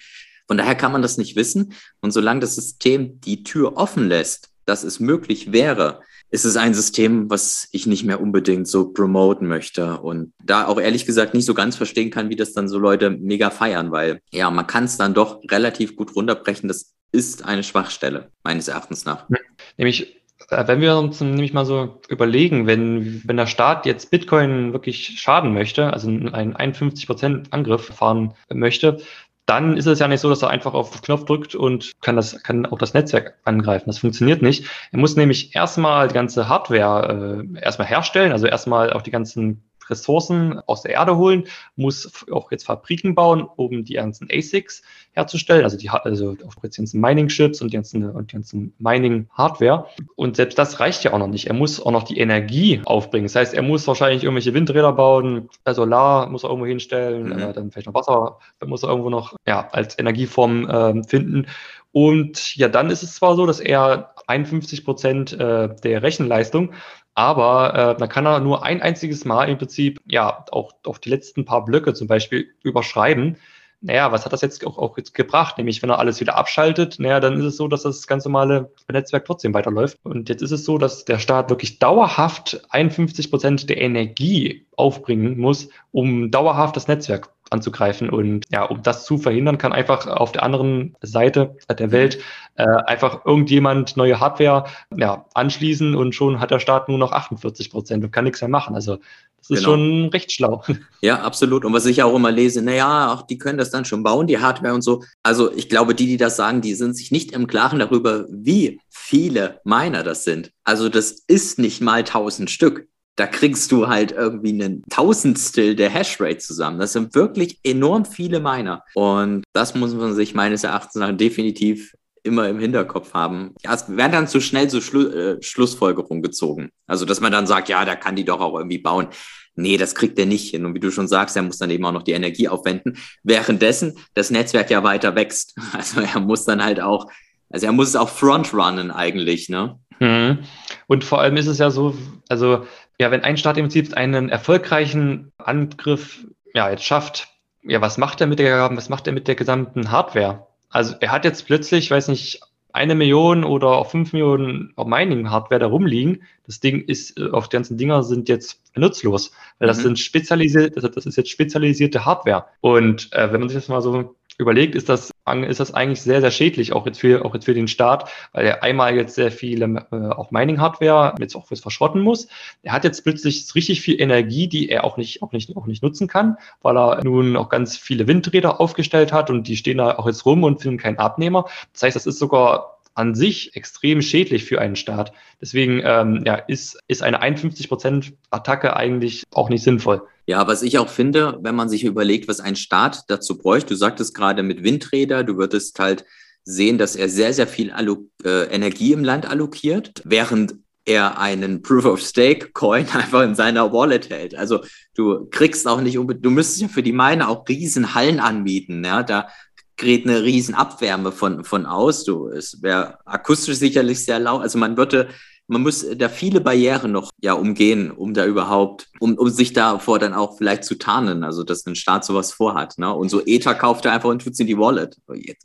Von 0.46 0.58
daher 0.58 0.74
kann 0.74 0.92
man 0.92 1.02
das 1.02 1.18
nicht 1.18 1.36
wissen. 1.36 1.74
Und 2.00 2.12
solange 2.12 2.40
das 2.40 2.54
System 2.54 3.20
die 3.20 3.42
Tür 3.42 3.76
offen 3.76 4.08
lässt, 4.08 4.50
dass 4.64 4.84
es 4.84 5.00
möglich 5.00 5.52
wäre, 5.52 6.00
ist 6.30 6.44
es 6.44 6.56
ein 6.56 6.72
System, 6.72 7.28
was 7.28 7.68
ich 7.72 7.86
nicht 7.86 8.04
mehr 8.04 8.20
unbedingt 8.20 8.66
so 8.66 8.90
promoten 8.90 9.46
möchte 9.46 10.00
und 10.00 10.32
da 10.42 10.66
auch 10.66 10.80
ehrlich 10.80 11.04
gesagt 11.04 11.34
nicht 11.34 11.44
so 11.44 11.52
ganz 11.52 11.76
verstehen 11.76 12.10
kann, 12.10 12.30
wie 12.30 12.36
das 12.36 12.54
dann 12.54 12.68
so 12.68 12.78
Leute 12.78 13.10
mega 13.10 13.50
feiern, 13.50 13.92
weil 13.92 14.20
ja, 14.30 14.50
man 14.50 14.66
kann 14.66 14.84
es 14.84 14.96
dann 14.96 15.12
doch 15.12 15.42
relativ 15.50 15.94
gut 15.94 16.16
runterbrechen. 16.16 16.68
Das 16.68 16.94
ist 17.12 17.44
eine 17.44 17.62
Schwachstelle, 17.62 18.30
meines 18.44 18.68
Erachtens 18.68 19.04
nach. 19.04 19.28
Nämlich 19.76 20.22
äh, 20.48 20.66
wenn 20.66 20.80
wir 20.80 20.96
uns 20.96 21.20
nämlich 21.20 21.52
mal 21.52 21.66
so 21.66 22.00
überlegen, 22.08 22.66
wenn, 22.66 23.22
wenn 23.24 23.36
der 23.36 23.46
Staat 23.46 23.86
jetzt 23.86 24.10
Bitcoin 24.10 24.72
wirklich 24.72 25.20
schaden 25.20 25.52
möchte, 25.52 25.92
also 25.92 26.08
einen 26.08 26.56
51% 26.56 27.46
Angriff 27.50 27.86
fahren 27.86 28.34
möchte, 28.52 28.98
dann 29.46 29.76
ist 29.76 29.86
es 29.86 29.98
ja 29.98 30.08
nicht 30.08 30.20
so, 30.20 30.28
dass 30.28 30.42
er 30.42 30.50
einfach 30.50 30.74
auf 30.74 30.90
den 30.90 31.02
Knopf 31.02 31.24
drückt 31.24 31.54
und 31.54 31.92
kann 32.00 32.16
das, 32.16 32.42
kann 32.42 32.66
auch 32.66 32.78
das 32.78 32.94
Netzwerk 32.94 33.38
angreifen. 33.44 33.86
Das 33.88 33.98
funktioniert 33.98 34.40
nicht. 34.40 34.66
Er 34.92 34.98
muss 34.98 35.16
nämlich 35.16 35.54
erstmal 35.54 36.08
die 36.08 36.14
ganze 36.14 36.48
Hardware 36.48 37.44
äh, 37.54 37.60
erstmal 37.60 37.88
herstellen, 37.88 38.32
also 38.32 38.46
erstmal 38.46 38.92
auch 38.92 39.02
die 39.02 39.10
ganzen 39.10 39.62
Ressourcen 39.92 40.60
aus 40.66 40.82
der 40.82 40.92
Erde 40.92 41.16
holen, 41.16 41.44
muss 41.76 42.24
auch 42.30 42.50
jetzt 42.50 42.66
Fabriken 42.66 43.14
bauen, 43.14 43.42
um 43.42 43.84
die 43.84 43.94
ganzen 43.94 44.28
ASICs 44.30 44.82
herzustellen, 45.12 45.64
also 45.64 45.76
die 45.76 45.90
also 45.90 46.36
auch 46.46 46.54
die 46.62 46.76
ganzen 46.76 47.00
Mining-Chips 47.00 47.60
und 47.60 47.72
die 47.72 47.76
ganzen, 47.76 48.10
und 48.10 48.32
die 48.32 48.34
ganzen 48.34 48.74
Mining-Hardware. 48.78 49.86
Und 50.16 50.36
selbst 50.36 50.58
das 50.58 50.80
reicht 50.80 51.04
ja 51.04 51.12
auch 51.12 51.18
noch 51.18 51.28
nicht. 51.28 51.46
Er 51.46 51.54
muss 51.54 51.80
auch 51.80 51.92
noch 51.92 52.02
die 52.02 52.18
Energie 52.18 52.80
aufbringen. 52.84 53.26
Das 53.26 53.36
heißt, 53.36 53.54
er 53.54 53.62
muss 53.62 53.86
wahrscheinlich 53.86 54.24
irgendwelche 54.24 54.54
Windräder 54.54 54.92
bauen, 54.92 55.48
Solar 55.66 56.28
muss 56.28 56.44
er 56.44 56.50
irgendwo 56.50 56.66
hinstellen, 56.66 57.26
mhm. 57.26 57.38
äh, 57.38 57.52
dann 57.52 57.70
vielleicht 57.70 57.86
noch 57.86 57.94
Wasser 57.94 58.38
muss 58.64 58.82
er 58.82 58.88
irgendwo 58.88 59.10
noch 59.10 59.36
ja, 59.46 59.68
als 59.70 59.98
Energieform 59.98 60.68
äh, 60.68 61.02
finden. 61.04 61.46
Und 61.92 62.56
ja, 62.56 62.68
dann 62.68 62.90
ist 62.90 63.02
es 63.02 63.14
zwar 63.14 63.36
so, 63.36 63.44
dass 63.44 63.60
er 63.60 64.14
51 64.26 64.84
Prozent 64.84 65.32
äh, 65.34 65.68
der 65.82 66.02
Rechenleistung 66.02 66.72
aber 67.14 67.74
äh, 67.74 67.98
dann 67.98 68.08
kann 68.08 68.26
er 68.26 68.40
nur 68.40 68.64
ein 68.64 68.80
einziges 68.80 69.24
Mal 69.24 69.48
im 69.48 69.58
Prinzip 69.58 70.00
ja 70.06 70.44
auch, 70.50 70.72
auch 70.86 70.98
die 70.98 71.10
letzten 71.10 71.44
paar 71.44 71.64
Blöcke 71.64 71.94
zum 71.94 72.08
Beispiel 72.08 72.48
überschreiben. 72.62 73.36
Naja, 73.84 74.12
was 74.12 74.24
hat 74.24 74.32
das 74.32 74.42
jetzt 74.42 74.64
auch, 74.64 74.78
auch 74.78 74.96
jetzt 74.96 75.12
gebracht? 75.12 75.58
Nämlich, 75.58 75.82
wenn 75.82 75.90
er 75.90 75.98
alles 75.98 76.20
wieder 76.20 76.36
abschaltet, 76.36 77.00
naja, 77.00 77.18
dann 77.18 77.38
ist 77.38 77.44
es 77.44 77.56
so, 77.56 77.66
dass 77.66 77.82
das 77.82 78.06
ganz 78.06 78.24
normale 78.24 78.70
Netzwerk 78.90 79.24
trotzdem 79.24 79.52
weiterläuft. 79.54 79.98
Und 80.04 80.28
jetzt 80.28 80.40
ist 80.40 80.52
es 80.52 80.64
so, 80.64 80.78
dass 80.78 81.04
der 81.04 81.18
Staat 81.18 81.50
wirklich 81.50 81.80
dauerhaft 81.80 82.62
51 82.70 83.30
Prozent 83.30 83.68
der 83.68 83.80
Energie 83.80 84.66
aufbringen 84.76 85.36
muss, 85.36 85.68
um 85.90 86.30
dauerhaft 86.30 86.76
das 86.76 86.86
Netzwerk 86.86 87.30
anzugreifen. 87.52 88.10
Und 88.10 88.46
ja, 88.50 88.64
um 88.64 88.82
das 88.82 89.04
zu 89.04 89.18
verhindern, 89.18 89.58
kann 89.58 89.72
einfach 89.72 90.06
auf 90.06 90.32
der 90.32 90.42
anderen 90.42 90.96
Seite 91.02 91.56
der 91.68 91.92
Welt 91.92 92.18
äh, 92.56 92.64
einfach 92.64 93.24
irgendjemand 93.24 93.96
neue 93.96 94.20
Hardware 94.20 94.64
ja, 94.96 95.26
anschließen 95.34 95.94
und 95.94 96.14
schon 96.14 96.40
hat 96.40 96.50
der 96.50 96.58
Staat 96.58 96.88
nur 96.88 96.98
noch 96.98 97.12
48 97.12 97.70
Prozent 97.70 98.04
und 98.04 98.10
kann 98.10 98.24
nichts 98.24 98.40
mehr 98.40 98.48
machen. 98.48 98.74
Also 98.74 98.98
das 99.38 99.50
ist 99.50 99.64
genau. 99.64 99.70
schon 99.70 100.08
recht 100.10 100.32
schlau. 100.32 100.62
Ja, 101.00 101.20
absolut. 101.22 101.64
Und 101.64 101.72
was 101.72 101.86
ich 101.86 102.00
auch 102.04 102.14
immer 102.14 102.30
lese, 102.30 102.62
naja, 102.62 103.12
auch 103.12 103.22
die 103.22 103.38
können 103.38 103.58
das 103.58 103.72
dann 103.72 103.84
schon 103.84 104.04
bauen, 104.04 104.28
die 104.28 104.38
Hardware 104.38 104.72
und 104.72 104.82
so. 104.82 105.02
Also 105.24 105.52
ich 105.52 105.68
glaube, 105.68 105.96
die, 105.96 106.06
die 106.06 106.16
das 106.16 106.36
sagen, 106.36 106.60
die 106.60 106.74
sind 106.74 106.96
sich 106.96 107.10
nicht 107.10 107.32
im 107.32 107.48
Klaren 107.48 107.80
darüber, 107.80 108.24
wie 108.28 108.80
viele 108.88 109.60
Miner 109.64 110.04
das 110.04 110.22
sind. 110.22 110.52
Also 110.62 110.88
das 110.88 111.10
ist 111.10 111.58
nicht 111.58 111.80
mal 111.80 112.00
1000 112.00 112.50
Stück 112.50 112.86
da 113.16 113.26
kriegst 113.26 113.70
du 113.72 113.88
halt 113.88 114.12
irgendwie 114.12 114.50
einen 114.50 114.82
Tausendstel 114.88 115.76
der 115.76 115.90
Hashrate 115.90 116.38
zusammen. 116.38 116.78
Das 116.78 116.94
sind 116.94 117.14
wirklich 117.14 117.58
enorm 117.62 118.04
viele 118.04 118.40
Miner. 118.40 118.82
Und 118.94 119.44
das 119.52 119.74
muss 119.74 119.94
man 119.94 120.14
sich 120.14 120.34
meines 120.34 120.64
Erachtens 120.64 120.94
nach 120.94 121.12
definitiv 121.16 121.92
immer 122.22 122.48
im 122.48 122.58
Hinterkopf 122.58 123.12
haben. 123.14 123.54
Ja, 123.62 123.74
es 123.74 123.88
werden 123.88 124.12
dann 124.12 124.28
zu 124.28 124.40
schnell 124.40 124.70
so 124.70 124.80
Schlu 124.80 125.08
äh, 125.08 125.42
Schlussfolgerungen 125.42 126.22
gezogen. 126.22 126.70
Also, 126.86 127.04
dass 127.04 127.20
man 127.20 127.32
dann 127.32 127.46
sagt, 127.46 127.68
ja, 127.68 127.84
da 127.84 127.96
kann 127.96 128.16
die 128.16 128.24
doch 128.24 128.40
auch 128.40 128.56
irgendwie 128.56 128.78
bauen. 128.78 129.08
Nee, 129.54 129.76
das 129.76 129.94
kriegt 129.94 130.18
er 130.18 130.26
nicht 130.26 130.50
hin. 130.50 130.64
Und 130.64 130.74
wie 130.74 130.80
du 130.80 130.90
schon 130.90 131.08
sagst, 131.08 131.36
er 131.36 131.42
muss 131.42 131.58
dann 131.58 131.70
eben 131.70 131.84
auch 131.84 131.92
noch 131.92 132.04
die 132.04 132.12
Energie 132.12 132.48
aufwenden. 132.48 132.96
Währenddessen 133.22 133.98
das 134.14 134.30
Netzwerk 134.30 134.70
ja 134.70 134.82
weiter 134.82 135.14
wächst. 135.14 135.54
Also 135.72 136.00
er 136.00 136.20
muss 136.20 136.44
dann 136.44 136.64
halt 136.64 136.80
auch, 136.80 137.06
also 137.50 137.66
er 137.66 137.72
muss 137.72 137.88
es 137.88 137.96
auch 137.96 138.08
frontrunnen 138.08 138.90
eigentlich, 138.90 139.48
ne? 139.48 139.78
Mhm. 140.00 140.38
Und 140.86 141.04
vor 141.04 141.20
allem 141.20 141.36
ist 141.36 141.46
es 141.46 141.58
ja 141.58 141.70
so, 141.70 141.96
also 142.28 142.66
ja, 142.98 143.10
wenn 143.10 143.22
ein 143.22 143.36
Staat 143.36 143.56
im 143.56 143.64
Prinzip 143.64 143.94
einen 143.94 144.28
erfolgreichen 144.28 145.32
Angriff 145.38 146.26
ja 146.54 146.70
jetzt 146.70 146.84
schafft, 146.84 147.28
ja, 147.62 147.80
was 147.80 147.98
macht 147.98 148.20
er 148.20 148.26
mit 148.26 148.38
der, 148.38 148.70
was 148.76 148.88
macht 148.88 149.06
er 149.06 149.12
mit 149.12 149.28
der 149.28 149.34
gesamten 149.34 149.90
Hardware? 149.90 150.46
Also 150.70 150.94
er 151.00 151.12
hat 151.12 151.24
jetzt 151.24 151.46
plötzlich, 151.46 151.84
ich 151.84 151.90
weiß 151.90 152.08
nicht, 152.08 152.40
eine 152.72 152.94
Million 152.94 153.44
oder 153.44 153.68
auch 153.68 153.90
fünf 153.90 154.12
Millionen 154.12 154.72
Mining-Hardware 154.76 155.60
da 155.60 155.66
rumliegen. 155.66 156.22
Das 156.46 156.60
Ding 156.60 156.80
ist, 156.80 157.18
äh, 157.18 157.30
auf 157.30 157.48
die 157.48 157.56
ganzen 157.56 157.76
Dinger 157.76 158.02
sind 158.02 158.28
jetzt 158.28 158.60
nutzlos, 158.74 159.32
weil 159.58 159.68
das 159.68 159.78
mhm. 159.78 159.82
sind 159.82 159.98
spezialisierte, 159.98 160.80
das 160.80 161.06
ist 161.06 161.16
jetzt 161.16 161.30
spezialisierte 161.30 162.04
Hardware. 162.06 162.46
Und 162.60 163.12
äh, 163.12 163.30
wenn 163.32 163.40
man 163.40 163.48
sich 163.50 163.58
das 163.58 163.68
mal 163.68 163.82
so 163.82 164.14
überlegt, 164.38 164.74
ist 164.74 164.88
das, 164.88 165.12
ist 165.46 165.60
das 165.60 165.74
eigentlich 165.74 166.02
sehr, 166.02 166.20
sehr 166.20 166.30
schädlich, 166.30 166.72
auch 166.72 166.86
jetzt 166.86 167.00
für, 167.00 167.24
auch 167.24 167.34
jetzt 167.34 167.44
für 167.44 167.54
den 167.54 167.68
Staat, 167.68 168.10
weil 168.32 168.46
er 168.46 168.62
einmal 168.62 168.94
jetzt 168.94 169.14
sehr 169.14 169.30
viele 169.30 169.86
äh, 169.92 169.96
auch 169.96 170.30
Mining-Hardware 170.30 171.14
jetzt 171.18 171.36
auch 171.36 171.46
fürs 171.46 171.60
Verschrotten 171.60 172.00
muss. 172.00 172.28
Er 172.62 172.72
hat 172.72 172.84
jetzt 172.84 173.02
plötzlich 173.02 173.54
richtig 173.54 173.80
viel 173.80 174.00
Energie, 174.00 174.48
die 174.48 174.68
er 174.68 174.84
auch 174.84 174.96
nicht, 174.96 175.22
auch 175.22 175.32
nicht, 175.32 175.56
auch 175.56 175.66
nicht 175.66 175.82
nutzen 175.82 176.08
kann, 176.08 176.36
weil 176.62 176.76
er 176.76 177.04
nun 177.04 177.36
auch 177.36 177.48
ganz 177.48 177.76
viele 177.76 178.06
Windräder 178.06 178.60
aufgestellt 178.60 179.12
hat 179.12 179.30
und 179.30 179.46
die 179.48 179.56
stehen 179.56 179.78
da 179.78 179.98
auch 179.98 180.06
jetzt 180.06 180.26
rum 180.26 180.44
und 180.44 180.60
filmen 180.60 180.78
keinen 180.78 180.98
Abnehmer. 180.98 181.46
Das 181.72 181.82
heißt, 181.82 181.96
das 181.96 182.06
ist 182.06 182.18
sogar 182.18 182.78
an 182.94 183.14
sich 183.14 183.56
extrem 183.56 184.02
schädlich 184.02 184.44
für 184.44 184.60
einen 184.60 184.76
Staat. 184.76 185.12
Deswegen 185.40 185.80
ähm, 185.84 186.22
ja, 186.26 186.34
ist, 186.34 186.78
ist 186.88 187.02
eine 187.02 187.22
51% 187.22 188.12
Attacke 188.30 188.76
eigentlich 188.76 189.24
auch 189.32 189.48
nicht 189.48 189.62
sinnvoll. 189.62 190.02
Ja, 190.26 190.46
was 190.46 190.62
ich 190.62 190.78
auch 190.78 190.88
finde, 190.88 191.38
wenn 191.42 191.54
man 191.54 191.68
sich 191.68 191.84
überlegt, 191.84 192.28
was 192.28 192.40
ein 192.40 192.56
Staat 192.56 193.04
dazu 193.08 193.38
bräuchte, 193.38 193.70
du 193.70 193.76
sagtest 193.76 194.14
gerade 194.14 194.42
mit 194.42 194.62
Windräder, 194.62 195.24
du 195.24 195.36
würdest 195.36 195.78
halt 195.78 196.04
sehen, 196.44 196.78
dass 196.78 196.96
er 196.96 197.08
sehr, 197.08 197.32
sehr 197.32 197.46
viel 197.46 197.70
Allo 197.70 198.08
äh, 198.24 198.44
Energie 198.46 198.92
im 198.92 199.04
Land 199.04 199.28
allokiert, 199.28 200.02
während 200.04 200.54
er 200.84 201.18
einen 201.18 201.62
Proof 201.62 201.84
of 201.84 202.00
Stake 202.00 202.50
Coin 202.52 202.86
einfach 202.92 203.22
in 203.22 203.34
seiner 203.34 203.72
Wallet 203.72 204.10
hält. 204.10 204.34
Also 204.34 204.60
du 204.94 205.26
kriegst 205.30 205.66
auch 205.66 205.80
nicht, 205.80 205.96
du 205.96 206.30
müsstest 206.30 206.62
ja 206.62 206.68
für 206.68 206.82
die 206.82 206.92
Mine 206.92 207.28
auch 207.28 207.48
riesen 207.48 207.94
Hallen 207.94 208.20
anmieten. 208.20 208.84
Ja, 208.84 209.02
da 209.02 209.28
gerät 209.76 210.06
eine 210.06 210.22
riesen 210.22 210.54
Abwärme 210.54 211.12
von, 211.12 211.44
von 211.44 211.66
aus. 211.66 212.04
Du, 212.04 212.28
es 212.28 212.62
wäre 212.62 212.98
akustisch 213.04 213.56
sicherlich 213.56 214.04
sehr 214.04 214.18
laut. 214.18 214.42
Also 214.42 214.58
man 214.58 214.76
würde, 214.76 215.08
man 215.46 215.62
muss 215.62 215.86
da 215.96 216.08
viele 216.08 216.40
Barrieren 216.40 216.92
noch 216.92 217.10
ja 217.20 217.32
umgehen, 217.34 217.90
um 217.90 218.14
da 218.14 218.24
überhaupt, 218.26 218.88
um, 219.00 219.14
um 219.14 219.28
sich 219.28 219.52
davor 219.52 219.98
dann 219.98 220.14
auch 220.14 220.38
vielleicht 220.38 220.64
zu 220.64 220.76
tarnen, 220.76 221.24
also 221.24 221.42
dass 221.42 221.66
ein 221.66 221.74
Staat 221.74 222.04
sowas 222.04 222.32
vorhat. 222.32 222.78
Ne? 222.78 222.92
Und 222.92 223.08
so 223.08 223.20
Ether 223.24 223.54
kauft 223.54 223.84
er 223.84 223.92
einfach 223.92 224.08
und 224.08 224.22
tut 224.22 224.34
es 224.34 224.40
in 224.40 224.46
die 224.46 224.58
Wallet. 224.58 224.96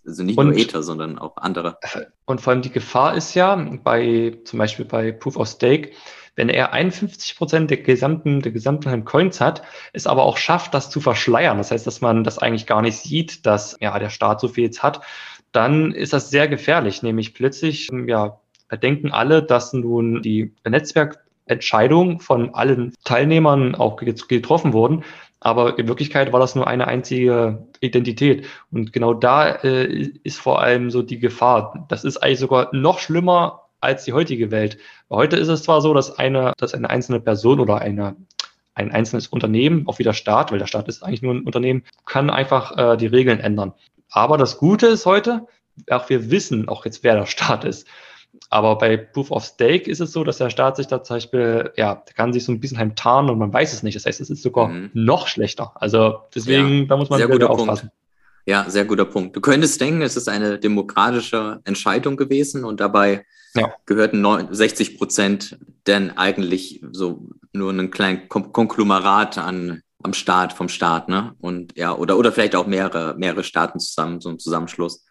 Also 0.06 0.24
nicht 0.24 0.38
und, 0.38 0.48
nur 0.48 0.58
Ether, 0.58 0.84
sondern 0.84 1.18
auch 1.18 1.38
andere. 1.38 1.78
Und 2.26 2.42
vor 2.42 2.54
allem 2.54 2.62
die 2.62 2.72
Gefahr 2.72 3.16
ist 3.16 3.34
ja 3.34 3.56
bei 3.84 4.40
zum 4.46 4.60
Beispiel 4.60 4.86
bei 4.86 5.12
Proof 5.12 5.38
of 5.38 5.48
Stake, 5.48 5.92
wenn 6.38 6.50
er 6.50 6.72
51 6.72 7.36
Prozent 7.36 7.70
der 7.72 7.78
gesamten, 7.78 8.42
der 8.42 8.54
gesamten 8.54 9.04
Coins 9.04 9.42
hat, 9.42 9.64
es 9.92 10.08
aber 10.08 10.24
auch 10.24 10.38
schafft, 10.38 10.74
das 10.74 10.90
zu 10.90 11.02
verschleiern, 11.02 11.58
das 11.58 11.72
heißt, 11.72 11.86
dass 11.86 12.00
man 12.00 12.24
das 12.24 12.38
eigentlich 12.38 12.68
gar 12.68 12.82
nicht 12.82 12.96
sieht, 12.96 13.46
dass 13.46 13.76
ja 13.82 13.98
der 14.00 14.12
Staat 14.12 14.40
so 14.40 14.48
viel 14.48 14.64
jetzt 14.64 14.84
hat, 14.84 15.02
dann 15.52 15.92
ist 15.92 16.14
das 16.14 16.30
sehr 16.30 16.48
gefährlich, 16.48 17.02
nämlich 17.02 17.34
plötzlich, 17.34 17.90
ja, 18.06 18.40
denken 18.82 19.12
alle, 19.12 19.42
dass 19.42 19.74
nun 19.74 20.22
die 20.22 20.54
Netzwerkentscheidungen 20.68 22.20
von 22.20 22.54
allen 22.54 22.94
Teilnehmern 23.04 23.76
auch 23.76 23.98
getroffen 23.98 24.74
wurden. 24.74 25.04
Aber 25.40 25.80
in 25.80 25.88
Wirklichkeit 25.88 26.34
war 26.34 26.40
das 26.40 26.56
nur 26.56 26.68
eine 26.68 26.88
einzige 26.88 27.68
Identität. 27.80 28.46
Und 28.72 28.92
genau 28.92 29.14
da 29.14 29.48
äh, 29.48 30.10
ist 30.24 30.40
vor 30.40 30.62
allem 30.62 30.92
so 30.92 31.02
die 31.02 31.20
Gefahr. 31.20 31.86
Das 31.90 32.04
ist 32.04 32.18
eigentlich 32.18 32.40
sogar 32.40 32.76
noch 32.76 33.00
schlimmer 33.00 33.67
als 33.80 34.06
die 34.06 34.14
heutige 34.14 34.52
Welt. 34.52 34.78
Heute 35.10 35.38
ist 35.38 35.48
es 35.48 35.64
zwar 35.64 35.82
so, 35.82 35.94
dass 35.94 36.18
eine, 36.18 36.54
dass 36.58 36.74
eine 36.74 36.90
einzelne 36.90 37.20
Person 37.20 37.60
oder 37.60 37.80
eine, 37.80 38.16
ein 38.74 38.92
einzelnes 38.92 39.28
Unternehmen, 39.28 39.88
auch 39.88 40.00
wie 40.00 40.04
der 40.04 40.14
Staat, 40.14 40.52
weil 40.52 40.60
der 40.60 40.68
Staat 40.68 40.88
ist 40.88 41.04
eigentlich 41.04 41.22
nur 41.22 41.34
ein 41.34 41.44
Unternehmen, 41.44 41.84
kann 42.06 42.30
einfach 42.30 42.78
äh, 42.78 42.98
die 42.98 43.08
Regeln 43.08 43.40
ändern. 43.40 43.74
Aber 44.10 44.38
das 44.38 44.58
Gute 44.58 44.88
ist 44.88 45.06
heute, 45.06 45.48
auch 45.90 46.10
wir 46.10 46.32
wissen 46.32 46.70
auch 46.70 46.86
jetzt, 46.86 47.04
wer 47.04 47.16
der 47.16 47.26
Staat 47.26 47.66
ist. 47.66 47.88
Aber 48.50 48.78
bei 48.78 48.98
Proof 48.98 49.32
of 49.32 49.44
Stake 49.44 49.90
ist 49.90 50.00
es 50.00 50.12
so, 50.12 50.24
dass 50.24 50.38
der 50.38 50.50
Staat 50.50 50.78
sich 50.78 50.88
da 50.88 51.04
zum 51.04 51.18
Beispiel, 51.18 51.72
ja, 51.76 51.96
der 51.96 52.14
kann 52.14 52.34
sich 52.34 52.46
so 52.46 52.52
ein 52.52 52.60
bisschen 52.60 52.78
heimtarnen 52.78 53.32
und 53.32 53.40
man 53.40 53.52
weiß 53.52 53.74
es 53.74 53.84
nicht. 53.84 53.96
Das 53.96 54.06
heißt, 54.06 54.22
es 54.22 54.30
ist 54.30 54.44
sogar 54.44 54.70
mhm. 54.70 54.92
noch 54.94 55.28
schlechter. 55.28 55.74
Also 55.76 56.20
deswegen, 56.34 56.82
ja, 56.82 56.86
da 56.86 56.98
muss 56.98 57.10
man 57.10 57.20
sehr 57.20 57.30
wieder 57.30 57.50
aufpassen. 57.50 57.90
Punkt. 57.90 58.07
Ja, 58.48 58.70
sehr 58.70 58.86
guter 58.86 59.04
Punkt. 59.04 59.36
Du 59.36 59.42
könntest 59.42 59.82
denken, 59.82 60.02
es 60.02 60.16
ist 60.16 60.30
eine 60.30 60.58
demokratische 60.58 61.60
Entscheidung 61.66 62.16
gewesen 62.16 62.64
und 62.64 62.80
dabei 62.80 63.26
ja. 63.54 63.74
gehörten 63.86 64.26
60 64.52 64.98
Prozent 64.98 65.58
denn 65.86 66.18
eigentlich 66.18 66.82
so 66.92 67.28
nur 67.52 67.72
einen 67.72 67.92
kleinen 67.92 68.30
Konglomerat 68.30 69.38
an 69.38 69.82
am 70.02 70.14
Staat, 70.14 70.54
vom 70.54 70.70
Staat, 70.70 71.10
ne? 71.10 71.36
Und 71.40 71.76
ja, 71.76 71.94
oder, 71.94 72.18
oder 72.18 72.32
vielleicht 72.32 72.56
auch 72.56 72.68
mehrere, 72.68 73.16
mehrere 73.18 73.44
Staaten 73.44 73.80
zusammen, 73.80 74.22
so 74.22 74.30
ein 74.30 74.40
Zusammenschluss. 74.40 75.04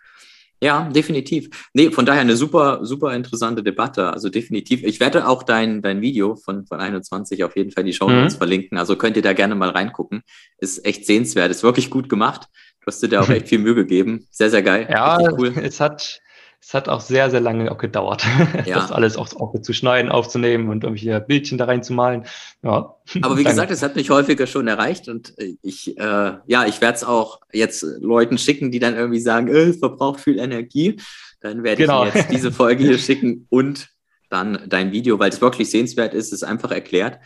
Ja, 0.63 0.89
definitiv. 0.89 1.69
Nee, 1.75 1.91
von 1.91 2.07
daher 2.07 2.23
eine 2.23 2.37
super, 2.37 2.79
super 2.83 3.15
interessante 3.15 3.63
Debatte. 3.63 4.11
Also 4.15 4.31
definitiv. 4.31 4.83
Ich 4.85 5.01
werde 5.01 5.29
auch 5.29 5.43
dein, 5.43 5.83
dein 5.83 6.01
Video 6.01 6.35
von, 6.37 6.65
von 6.67 6.81
21 6.81 7.45
auf 7.45 7.57
jeden 7.57 7.73
Fall 7.73 7.85
die 7.85 7.93
Show 7.93 8.09
Notes 8.09 8.35
mhm. 8.35 8.39
verlinken. 8.39 8.79
Also 8.79 8.97
könnt 8.97 9.17
ihr 9.17 9.23
da 9.23 9.35
gerne 9.35 9.55
mal 9.55 9.69
reingucken. 9.69 10.23
Ist 10.57 10.87
echt 10.87 11.05
sehenswert, 11.05 11.51
ist 11.51 11.63
wirklich 11.63 11.91
gut 11.91 12.09
gemacht. 12.09 12.49
Du 12.87 12.93
hast 12.93 13.03
dir 13.03 13.09
da 13.09 13.21
auch 13.21 13.29
echt 13.31 13.49
viel 13.49 13.59
Mühe 13.59 13.75
gegeben. 13.75 14.29
Sehr, 14.31 14.49
sehr 14.49 14.63
geil. 14.63 14.87
Ja, 14.89 15.19
cool. 15.33 15.53
es 15.61 15.81
hat, 15.81 16.21
es 16.61 16.73
hat 16.73 16.89
auch 16.89 17.01
sehr, 17.01 17.33
sehr 17.33 17.41
lange 17.41 17.73
auch 17.73 17.79
gedauert, 17.79 18.25
ja. 18.65 18.77
das 18.77 18.93
alles 18.93 19.17
auch, 19.17 19.35
auch, 19.41 19.61
zu 19.61 19.73
schneiden, 19.73 20.09
aufzunehmen 20.09 20.69
und 20.69 20.85
irgendwelche 20.85 21.19
Bildchen 21.19 21.59
da 21.59 21.65
reinzumalen. 21.65 22.27
Ja. 22.63 22.95
Aber 23.23 23.39
wie 23.39 23.43
gesagt, 23.45 23.73
es 23.73 23.83
hat 23.83 23.97
mich 23.97 24.11
häufiger 24.11 24.47
schon 24.47 24.69
erreicht 24.69 25.09
und 25.09 25.35
ich, 25.63 25.99
äh, 25.99 26.35
ja, 26.47 26.65
ich 26.65 26.81
werde 26.81 26.95
es 26.95 27.03
auch 27.03 27.41
jetzt 27.53 27.83
Leuten 27.83 28.39
schicken, 28.39 28.71
die 28.71 28.79
dann 28.79 28.95
irgendwie 28.95 29.19
sagen, 29.19 29.49
äh, 29.49 29.63
es 29.63 29.79
verbraucht 29.79 30.21
viel 30.21 30.39
Energie. 30.39 31.01
Dann 31.41 31.65
werde 31.65 31.83
genau. 31.83 32.07
ich 32.07 32.15
jetzt 32.15 32.31
diese 32.31 32.53
Folge 32.53 32.85
hier 32.85 32.99
schicken 33.01 33.49
und 33.51 33.89
dann 34.31 34.61
dein 34.69 34.93
Video, 34.93 35.19
weil 35.19 35.31
es 35.31 35.41
wirklich 35.41 35.73
sehenswert 35.73 36.15
ist, 36.15 36.33
ist 36.33 36.45
einfach 36.45 36.71
erklärt. 36.71 37.19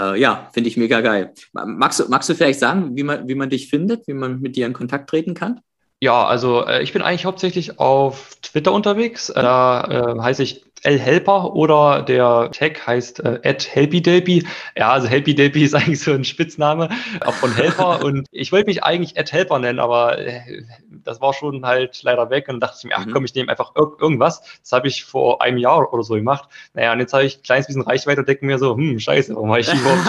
Äh, 0.00 0.20
ja, 0.20 0.48
finde 0.52 0.68
ich 0.68 0.76
mega 0.76 1.00
geil. 1.00 1.32
Magst, 1.52 2.08
magst 2.08 2.28
du 2.28 2.34
vielleicht 2.34 2.60
sagen, 2.60 2.96
wie 2.96 3.02
man, 3.02 3.28
wie 3.28 3.34
man 3.34 3.50
dich 3.50 3.68
findet, 3.68 4.06
wie 4.06 4.14
man 4.14 4.40
mit 4.40 4.56
dir 4.56 4.66
in 4.66 4.72
Kontakt 4.72 5.10
treten 5.10 5.34
kann? 5.34 5.60
Ja, 6.00 6.26
also 6.26 6.66
äh, 6.66 6.82
ich 6.82 6.92
bin 6.92 7.00
eigentlich 7.00 7.24
hauptsächlich 7.24 7.78
auf 7.78 8.36
Twitter 8.42 8.72
unterwegs. 8.72 9.32
Da 9.34 10.16
äh, 10.16 10.20
heiße 10.20 10.42
ich 10.42 10.66
L-Helper 10.82 11.54
oder 11.54 12.02
der 12.02 12.50
Tag 12.52 12.86
heißt 12.86 13.20
äh, 13.20 13.40
HelpyDelpy. 13.42 14.46
Ja, 14.76 14.92
also 14.92 15.08
HelpyDelpy 15.08 15.62
ist 15.64 15.74
eigentlich 15.74 16.00
so 16.00 16.12
ein 16.12 16.24
Spitzname, 16.24 16.90
auch 17.24 17.32
von 17.32 17.54
Helper. 17.54 18.00
und 18.04 18.28
ich 18.30 18.52
wollte 18.52 18.66
mich 18.66 18.84
eigentlich 18.84 19.14
Helper 19.16 19.58
nennen, 19.58 19.78
aber 19.78 20.18
äh, 20.18 20.62
das 21.06 21.20
war 21.20 21.32
schon 21.32 21.64
halt 21.64 22.02
leider 22.02 22.28
weg 22.30 22.48
und 22.48 22.60
dachte 22.60 22.76
ich 22.78 22.84
mir, 22.84 22.96
ach 22.96 23.06
mhm. 23.06 23.12
komm, 23.12 23.24
ich 23.24 23.34
nehme 23.34 23.50
einfach 23.50 23.72
ir 23.76 23.92
irgendwas. 24.00 24.42
Das 24.60 24.72
habe 24.72 24.88
ich 24.88 25.04
vor 25.04 25.40
einem 25.42 25.58
Jahr 25.58 25.92
oder 25.92 26.02
so 26.02 26.14
gemacht. 26.14 26.48
Naja, 26.74 26.92
und 26.92 27.00
jetzt 27.00 27.12
habe 27.12 27.24
ich 27.24 27.38
ein 27.38 27.42
kleines 27.42 27.66
bisschen 27.66 27.82
Reichweite 27.82 28.20
und 28.20 28.28
denke 28.28 28.44
mir 28.44 28.58
so, 28.58 28.76
hm, 28.76 28.98
scheiße, 28.98 29.34
warum 29.34 29.50
habe 29.50 29.60
ich 29.60 29.72
überhaupt? 29.72 30.06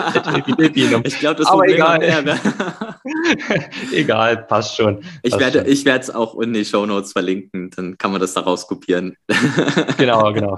Ich 1.08 1.20
glaube, 1.20 1.36
das 1.36 1.48
aber 1.48 1.68
egal. 1.68 2.00
Mehr, 2.00 2.22
ne? 2.22 2.40
egal, 3.94 4.38
passt 4.38 4.76
schon. 4.76 5.04
Ich 5.24 5.32
passt 5.32 5.54
werde 5.54 6.00
es 6.00 6.10
auch 6.14 6.40
in 6.40 6.54
die 6.54 6.66
Show 6.66 6.86
Notes 6.86 7.12
verlinken, 7.12 7.70
dann 7.76 7.98
kann 7.98 8.12
man 8.12 8.22
das 8.22 8.34
daraus 8.34 8.68
kopieren. 8.68 9.16
genau, 9.98 10.32
genau. 10.34 10.58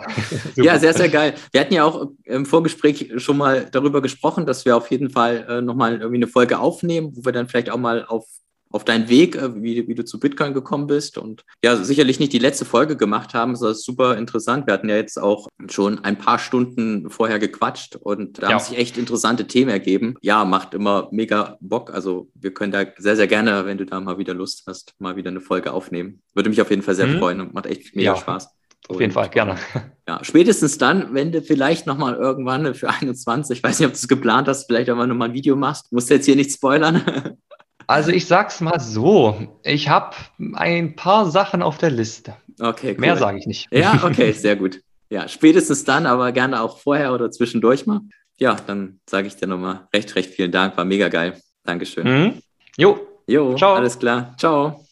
ja, 0.55 0.77
sehr, 0.79 0.93
sehr 0.93 1.09
geil. 1.09 1.33
Wir 1.51 1.61
hatten 1.61 1.73
ja 1.73 1.83
auch 1.83 2.07
im 2.25 2.45
Vorgespräch 2.45 3.11
schon 3.17 3.37
mal 3.37 3.67
darüber 3.71 4.01
gesprochen, 4.01 4.45
dass 4.45 4.65
wir 4.65 4.77
auf 4.77 4.89
jeden 4.91 5.09
Fall 5.09 5.45
äh, 5.49 5.61
nochmal 5.61 5.93
irgendwie 5.93 6.17
eine 6.17 6.27
Folge 6.27 6.59
aufnehmen, 6.59 7.11
wo 7.15 7.25
wir 7.25 7.31
dann 7.31 7.47
vielleicht 7.47 7.69
auch 7.69 7.77
mal 7.77 8.05
auf 8.05 8.25
auf 8.71 8.85
deinen 8.85 9.09
Weg, 9.09 9.35
äh, 9.35 9.61
wie, 9.61 9.87
wie, 9.87 9.95
du 9.95 10.05
zu 10.05 10.19
Bitcoin 10.19 10.53
gekommen 10.53 10.87
bist 10.87 11.17
und 11.17 11.43
ja, 11.63 11.75
sicherlich 11.77 12.19
nicht 12.19 12.33
die 12.33 12.39
letzte 12.39 12.65
Folge 12.65 12.95
gemacht 12.95 13.33
haben. 13.33 13.53
Das 13.53 13.61
ist 13.61 13.85
super 13.85 14.17
interessant. 14.17 14.67
Wir 14.67 14.73
hatten 14.73 14.89
ja 14.89 14.95
jetzt 14.95 15.19
auch 15.21 15.47
schon 15.67 16.03
ein 16.03 16.17
paar 16.17 16.39
Stunden 16.39 17.09
vorher 17.09 17.39
gequatscht 17.39 17.95
und 17.95 18.41
da 18.41 18.43
ja. 18.43 18.53
haben 18.53 18.59
sich 18.59 18.77
echt 18.77 18.97
interessante 18.97 19.47
Themen 19.47 19.71
ergeben. 19.71 20.15
Ja, 20.21 20.45
macht 20.45 20.73
immer 20.73 21.09
mega 21.11 21.57
Bock. 21.61 21.93
Also 21.93 22.29
wir 22.35 22.53
können 22.53 22.71
da 22.71 22.85
sehr, 22.97 23.15
sehr 23.15 23.27
gerne, 23.27 23.65
wenn 23.65 23.77
du 23.77 23.85
da 23.85 23.99
mal 23.99 24.17
wieder 24.17 24.33
Lust 24.33 24.63
hast, 24.67 24.93
mal 24.99 25.15
wieder 25.15 25.29
eine 25.29 25.41
Folge 25.41 25.73
aufnehmen. 25.73 26.21
Würde 26.33 26.49
mich 26.49 26.61
auf 26.61 26.69
jeden 26.69 26.83
Fall 26.83 26.95
sehr 26.95 27.07
mhm. 27.07 27.19
freuen 27.19 27.41
und 27.41 27.53
macht 27.53 27.65
echt 27.65 27.95
mega 27.95 28.13
ja. 28.13 28.17
Spaß. 28.17 28.49
Auf 28.87 28.99
jeden 28.99 29.11
Fall, 29.11 29.29
gerne. 29.29 29.55
Ja, 30.07 30.23
spätestens 30.23 30.79
dann, 30.79 31.13
wenn 31.13 31.31
du 31.31 31.43
vielleicht 31.43 31.85
nochmal 31.85 32.15
irgendwann 32.15 32.73
für 32.73 32.89
21, 32.89 33.59
ich 33.59 33.63
weiß 33.63 33.77
nicht, 33.77 33.85
ob 33.85 33.93
du 33.93 33.97
es 33.97 34.07
geplant 34.07 34.47
hast, 34.47 34.65
vielleicht 34.65 34.87
mal 34.87 35.05
nochmal 35.05 35.29
ein 35.29 35.35
Video 35.35 35.55
machst. 35.55 35.91
Musst 35.91 36.09
du 36.09 36.15
jetzt 36.15 36.25
hier 36.25 36.35
nicht 36.35 36.51
spoilern. 36.51 37.03
Also 37.87 38.11
ich 38.11 38.27
sag's 38.27 38.61
mal 38.61 38.79
so, 38.79 39.35
ich 39.63 39.89
habe 39.89 40.15
ein 40.55 40.95
paar 40.95 41.29
Sachen 41.29 41.61
auf 41.61 41.77
der 41.77 41.89
Liste. 41.89 42.35
Okay, 42.59 42.91
cool. 42.91 42.99
Mehr 42.99 43.17
sage 43.17 43.39
ich 43.39 43.47
nicht. 43.47 43.67
Ja, 43.71 43.99
okay, 44.03 44.31
sehr 44.31 44.55
gut. 44.55 44.81
Ja, 45.09 45.27
spätestens 45.27 45.85
dann, 45.85 46.05
aber 46.05 46.31
gerne 46.31 46.61
auch 46.61 46.77
vorher 46.77 47.13
oder 47.13 47.31
zwischendurch 47.31 47.87
mal. 47.87 48.01
Ja, 48.37 48.55
dann 48.67 48.99
sage 49.09 49.27
ich 49.27 49.35
dir 49.35 49.47
nochmal 49.47 49.87
recht, 49.93 50.15
recht 50.15 50.29
vielen 50.29 50.51
Dank. 50.51 50.77
War 50.77 50.85
mega 50.85 51.09
geil. 51.09 51.39
Dankeschön. 51.63 52.07
Mhm. 52.07 52.33
Jo. 52.77 52.99
Jo, 53.27 53.55
Ciao. 53.55 53.75
alles 53.75 53.99
klar. 53.99 54.33
Ciao. 54.39 54.85